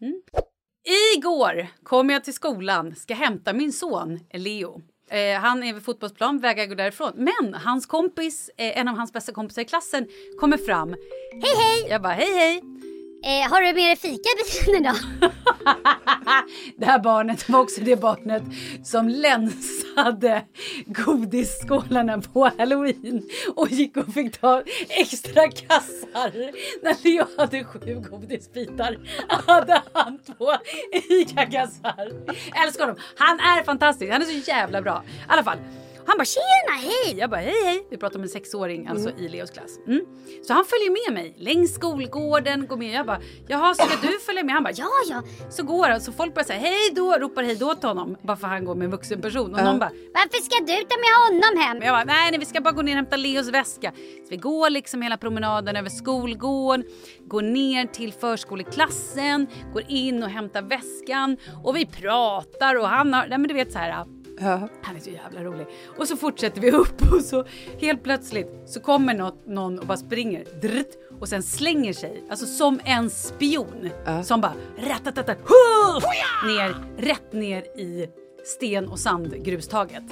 [0.85, 4.80] Igår kom jag till skolan, ska hämta min son Leo.
[5.11, 7.12] Eh, han är vid fotbollsplan, vägrar gå därifrån.
[7.14, 10.07] Men hans kompis, eh, en av hans bästa kompisar i klassen,
[10.41, 10.89] kommer fram.
[11.33, 11.87] Hej hej!
[11.91, 12.82] Jag bara hej hej!
[13.25, 14.97] Eh, har du med dig fika i bilen idag?
[16.77, 18.43] Det här barnet var också det barnet
[18.85, 20.45] som länsade
[20.87, 23.23] godisskålarna på halloween
[23.57, 26.33] och gick och fick ta extra kassar.
[26.83, 28.99] När Leo hade sju godisbitar
[29.29, 30.53] hade han två
[31.09, 32.12] ICA-kassar.
[32.64, 33.01] Älskar honom.
[33.16, 34.12] Han är fantastisk.
[34.12, 35.03] Han är så jävla bra.
[35.07, 35.59] I alla fall.
[36.07, 37.18] Han bara tjena hej!
[37.18, 37.86] Jag bara hej hej.
[37.90, 39.78] Vi pratar om en sexåring alltså i Leos klass.
[39.86, 40.00] Mm.
[40.46, 42.94] Så han följer med mig längs skolgården, går med.
[42.94, 44.55] Jag bara jaha ska du följa med?
[44.55, 45.22] Han bara ja ja.
[45.50, 48.16] Så går han så folk bara säger hej då, ropar hej då till honom.
[48.22, 49.55] Bara för han går med en vuxen person.
[49.55, 51.82] Och någon bara Varför ska du ta med honom hem?
[51.82, 53.92] jag bara, nej, nej, vi ska bara gå ner och hämta Leos väska.
[53.94, 56.84] Så vi går liksom hela promenaden över skolgården,
[57.20, 63.26] går ner till förskoleklassen, går in och hämtar väskan och vi pratar och han har,
[63.26, 64.05] nej men du vet så här.
[64.41, 64.68] Ja.
[64.83, 65.66] Han är så jävla rolig.
[65.99, 67.45] Och så fortsätter vi upp och så
[67.80, 72.47] helt plötsligt så kommer något, någon och bara springer drrt, och sen slänger sig, alltså
[72.47, 73.91] som en spion
[74.24, 76.03] som bara ratatata, huh,
[76.47, 78.07] ner, rätt ner i
[78.45, 80.03] sten och sandgrustaget.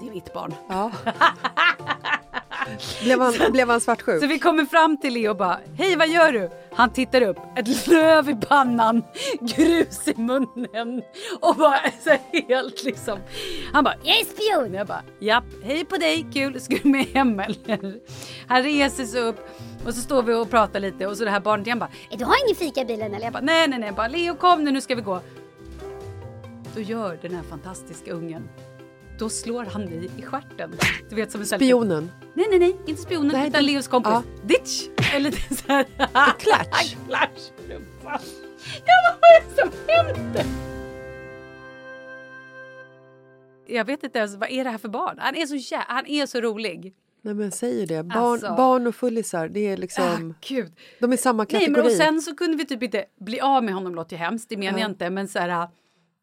[0.00, 0.54] Det är mitt barn.
[0.68, 0.92] Ja.
[3.02, 4.20] blev, han, blev han svartsjuk?
[4.20, 6.50] Så vi kommer fram till Leo och bara, hej vad gör du?
[6.76, 9.02] Han tittar upp, ett löv i pannan,
[9.40, 11.02] grus i munnen
[11.40, 13.18] och bara så här helt liksom.
[13.72, 14.74] Han bara, jag är spion.
[14.74, 17.98] Jag bara, japp, hej på dig, kul, ska du med hem eller?
[18.46, 19.48] Han reser sig upp
[19.86, 22.24] och så står vi och pratar lite och så det här barnet igen bara, Du
[22.24, 23.24] har ingen fika i bilen eller?
[23.24, 25.20] jag bara, nej nej nej, bara Leo kom nu, nu ska vi gå.
[26.74, 28.48] Då gör den här fantastiska ungen,
[29.18, 30.70] då slår han mig i stjärten.
[31.10, 32.10] Du vet som en Spionen?
[32.34, 34.10] Nej, nej, nej, inte spionen Nej, utan det- Leos kompis.
[34.12, 34.22] ja.
[34.44, 34.88] Ditch!
[35.14, 35.84] Eller så här.
[36.38, 36.96] klatsch.
[37.08, 37.50] klatsch.
[38.86, 40.44] Ja, vad är det som händer?
[43.66, 45.16] Jag vet inte ens, vad är det här för barn?
[45.18, 46.94] Han är så, jä- han är så rolig.
[47.22, 48.02] Nej men säger det.
[48.02, 48.54] Barn, Alltså.
[48.56, 50.34] barn och fullisar, det är liksom...
[50.50, 50.62] Ah.
[51.00, 51.70] De är samma Nej, kategori.
[51.76, 54.48] men och sen så kunde vi typ inte bli av med honom, låter ju hemskt,
[54.48, 55.68] det menar jag inte, men så här...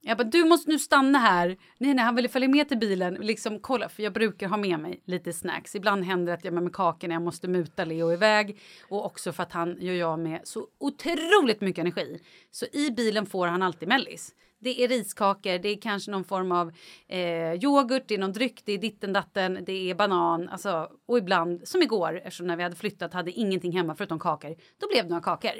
[0.03, 1.57] Jag bara, du måste nu stanna här.
[1.77, 3.13] Nej, nej, han ville följa med till bilen.
[3.13, 5.75] Liksom, kolla, för jag brukar ha med mig lite snacks.
[5.75, 8.59] Ibland händer det att jag med kakor när jag måste muta Leo iväg.
[8.89, 12.21] Och också för att han gör jag med så otroligt mycket energi.
[12.51, 14.35] Så i bilen får han alltid mellis.
[14.59, 16.71] Det är riskakor, det är kanske någon form av
[17.07, 20.49] eh, yoghurt, det är någon dryck, det är ditten datten, det är banan.
[20.49, 24.55] Alltså, och ibland, som igår, eftersom när vi hade flyttat hade ingenting hemma förutom kakor.
[24.81, 25.51] Då blev det några kakor.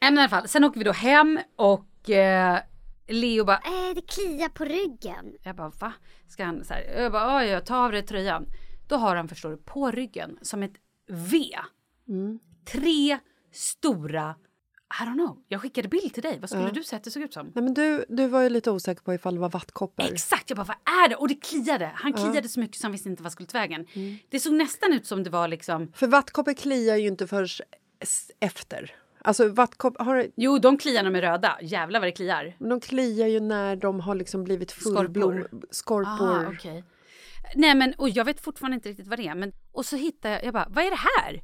[0.00, 2.58] Nej, men i alla fall, sen åker vi då hem och eh,
[3.10, 5.34] Leo bara Eh, det kliar på ryggen.
[5.42, 5.92] jag bara, va?
[6.28, 6.82] Ska han så här?
[7.02, 8.46] Jag bara, "Ja, jag tar av dig tröjan.
[8.88, 10.72] Då har han, förstår du, på ryggen som ett
[11.10, 11.44] V.
[12.72, 13.18] Tre
[13.52, 14.34] stora,
[15.00, 15.44] I don't know.
[15.48, 16.38] Jag skickade bild till dig.
[16.40, 17.52] Vad skulle du säga att det såg ut som?
[17.54, 20.04] Nej, men du, du var ju lite osäker på ifall det var vattkoppor.
[20.12, 21.16] Exakt, jag bara vad är det?
[21.16, 21.90] Och det kliade.
[21.94, 23.86] Han kliade så mycket så han visste inte vad skulle ta vägen.
[24.30, 27.60] Det såg nästan ut som det var liksom, För vattkoppor kliar ju inte först
[28.00, 28.94] s- efter.
[29.24, 31.58] Alltså vattkoppor, har, jo de kliar när de är röda.
[31.62, 32.56] Jävlar vad det kliar.
[32.58, 35.44] men de kliar ju när de har liksom blivit fullblom...
[35.70, 36.46] Skorpor.
[36.46, 36.84] Ah, okej.
[37.54, 39.34] Nej men och jag vet fortfarande inte riktigt vad det är.
[39.34, 41.42] Men, och så hittar jag, jag bara, vad är det här?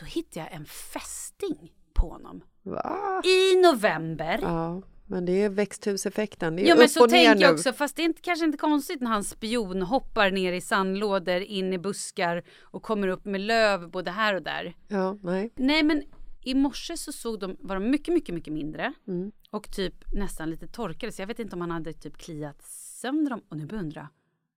[0.00, 2.42] Då hittar jag en fästing på honom.
[2.62, 3.22] Va?
[3.24, 4.38] I november.
[4.42, 6.56] Ja, men det är växthuseffekten.
[6.56, 7.54] Det är Jo men upp så och ner tänker jag nu.
[7.54, 11.40] också, fast det är inte, kanske inte konstigt när han spion hoppar ner i sandlådor,
[11.40, 14.74] in i buskar och kommer upp med löv både här och där.
[14.88, 15.52] Ja, nej.
[15.56, 16.02] Nej men
[16.44, 18.92] i morse så såg de, var de mycket, mycket, mycket mindre.
[19.08, 19.32] Mm.
[19.50, 21.12] Och typ nästan lite torkade.
[21.12, 23.42] Så jag vet inte om han hade typ kliat sönder dem.
[23.48, 24.08] Och nu börjar jag undra,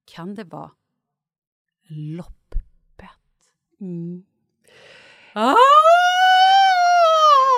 [0.05, 0.71] kan det vara
[1.89, 3.09] loppbett?
[3.79, 4.25] Mm.
[5.33, 5.55] Ah!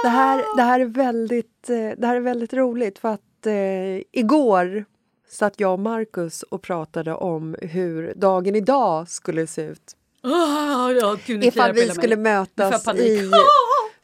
[0.04, 4.02] Det här, det, här är väldigt, eh, det här är väldigt roligt för att eh,
[4.12, 4.86] igår
[5.30, 9.96] satt jag och Markus och pratade om hur dagen idag skulle se ut.
[10.22, 12.32] Ah, ja, gud, nu kliar Ifall vi skulle mig.
[12.34, 13.32] Jag mötas i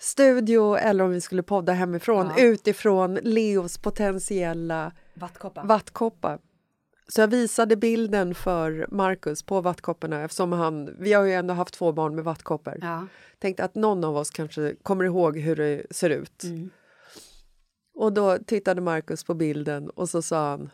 [0.03, 2.43] studio eller om vi skulle podda hemifrån Ja.
[2.43, 5.63] utifrån Leos potentiella Vattkoppa.
[5.63, 6.39] vattkoppar.
[7.07, 11.73] Så jag visade bilden för Markus på vattkopporna eftersom han, vi har ju ändå haft
[11.73, 12.77] två barn med vattkoppor.
[12.81, 13.07] Ja.
[13.39, 16.43] Tänkte att någon av oss kanske kommer ihåg hur det ser ut.
[16.43, 16.69] Mm.
[17.95, 20.69] Och då tittade Markus på bilden och så sa han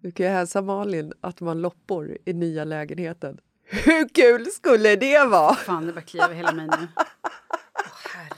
[0.00, 3.38] Du kan ju hälsa Malin att man loppor i nya lägenheten.
[3.70, 5.54] Hur kul skulle det vara?
[5.54, 6.88] Fan, det bara kliar över hela mig nu.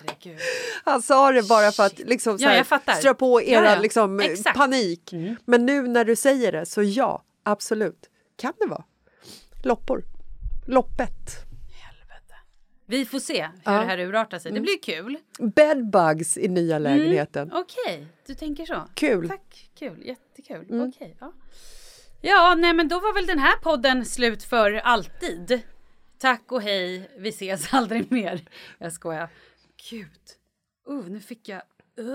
[0.06, 0.38] Herregud.
[0.84, 2.92] Han sa det bara för att liksom, så Ja, här, fattar.
[2.94, 3.80] strö på era Ja, ja.
[3.80, 4.56] Liksom, Exakt.
[4.58, 5.12] panik.
[5.12, 5.36] Mm.
[5.44, 8.10] Men nu när du säger det, så ja, absolut.
[8.36, 8.84] Kan det vara.
[9.64, 10.02] Loppor.
[10.66, 11.46] Loppet.
[12.86, 13.70] Vi får se hur Ja.
[13.72, 13.80] Mm.
[13.82, 14.52] det här urartar sig.
[14.52, 15.16] Det blir kul.
[15.38, 17.52] Bedbugs i nya lägenheten.
[17.54, 18.82] Okej, du tänker så.
[18.94, 19.28] Kul.
[19.28, 20.02] Tack, kul.
[20.06, 20.66] Jättekul.
[20.70, 20.88] Mm.
[20.88, 21.32] Okej, ja.
[22.20, 25.60] Ja, nej men då var väl den här podden slut för alltid.
[26.18, 28.40] Tack och hej, vi ses aldrig mer.
[28.78, 29.28] Jag skojar.
[29.90, 30.20] Gud.
[30.90, 31.62] Uh, nu fick jag...
[31.98, 32.06] Uh.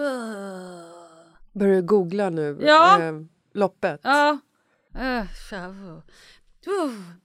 [1.54, 2.58] Börjar du googla nu?
[2.62, 3.04] Ja.
[3.04, 3.22] Eh,
[3.54, 4.00] loppet?
[4.04, 4.40] Ja.
[4.96, 6.00] Uh, uh.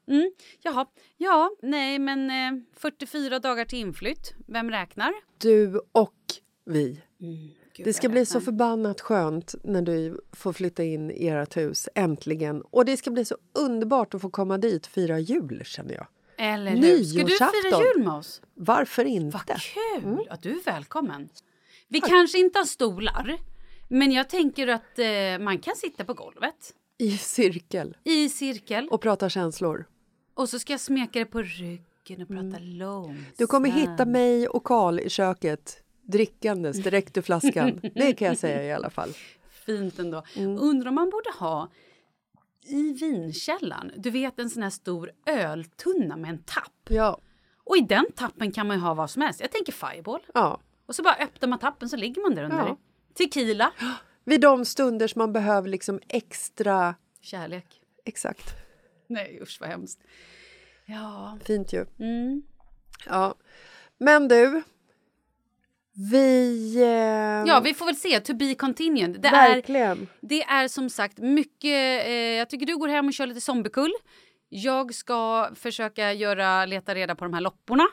[0.06, 0.32] Mm.
[0.62, 0.86] Jaha.
[1.16, 4.34] Ja, nej, men eh, 44 dagar till inflytt.
[4.46, 5.12] Vem räknar?
[5.38, 6.14] Du och
[6.64, 7.02] vi.
[7.18, 11.88] Gud, Det ska bli så förbannat skönt när du får flytta in i ert hus,
[11.94, 12.62] äntligen.
[12.62, 16.06] Och det ska bli så underbart att få komma dit och fira jul, känner jag.
[16.42, 17.04] Eller hur?
[17.04, 18.42] Ska du fira jul med oss?
[18.54, 19.36] Varför inte?
[19.48, 20.26] Vad kul!
[20.28, 21.28] Ja, du är välkommen.
[21.88, 23.38] Vi kanske inte har stolar,
[23.88, 27.96] men jag tänker att eh, man kan sitta på golvet I cirkel.
[28.04, 29.84] i cirkel Och prata känslor.
[30.34, 33.18] och så ska jag smeka dig på ryggen och prata långsamt.
[33.18, 33.24] Mm.
[33.36, 37.80] Du kommer hitta mig och Karl i köket drickandes direkt ur flaskan.
[37.94, 39.10] Det kan jag säga i alla fall.
[39.66, 40.22] Fint ändå.
[40.36, 40.58] Mm.
[40.60, 41.68] Undrar om man borde ha
[42.64, 46.88] i vinkällaren, du vet en sån här stor öltunna med en tapp.
[46.88, 47.18] Ja.
[47.64, 49.40] Och i den tappen kan man ju ha vad som helst.
[49.40, 50.20] Jag tänker fireball.
[50.34, 50.60] ja.
[50.86, 52.56] Och så bara öppnar man tappen så ligger man där under.
[52.58, 52.76] Ja.
[53.14, 53.72] Tequila.
[54.24, 56.94] Vid de stunder som man behöver liksom extra...
[57.20, 57.80] Kärlek.
[58.04, 58.54] Exakt.
[59.06, 60.00] Nej usch vad hemskt.
[60.86, 61.38] Ja.
[61.44, 61.86] Fint ju.
[61.98, 62.42] Mm.
[63.06, 63.34] Ja.
[63.98, 64.62] Men du.
[65.94, 66.74] Vi...
[66.76, 68.20] Eh, Ja, vi får väl se.
[68.20, 69.20] To be continued.
[69.20, 70.08] Det är, verkligen.
[70.20, 72.06] det är som sagt mycket...
[72.06, 73.92] Eh, jag tycker du går hem och kör lite zombiekull.
[74.48, 77.84] Jag ska försöka göra, leta reda på de här lopporna.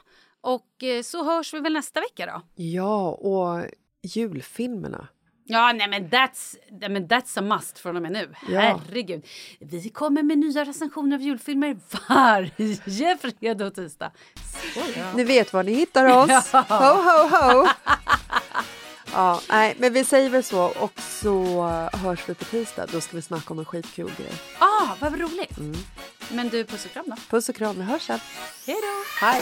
[0.41, 2.64] Och eh, så hörs vi väl nästa vecka då.
[2.64, 3.66] Ja, och
[4.04, 5.08] julfilmerna.
[5.52, 8.34] Ja, nej men that's, nej, men that's a must från och med nu.
[8.50, 8.60] Ja.
[8.60, 9.26] Herregud.
[9.60, 11.78] Vi kommer med nya recensioner av julfilmer
[12.10, 14.12] varje fredag och tisdag.
[14.74, 15.14] Så ja.
[15.16, 16.50] Ni vet var ni hittar oss.
[16.54, 16.64] Ja.
[16.70, 17.68] Ho, ho, ho!
[19.14, 22.86] Ja, nej, men vi säger väl så och så hörs vi på tisdag.
[22.91, 24.34] Då ska vi snacka om en skitkul grej.
[24.60, 25.58] Ah, vad roligt.
[26.32, 27.16] Men du, puss och kram då.
[27.30, 28.20] Puss och kram, vi hörs sen.
[28.68, 29.26] Hej då.
[29.26, 29.41] Hej!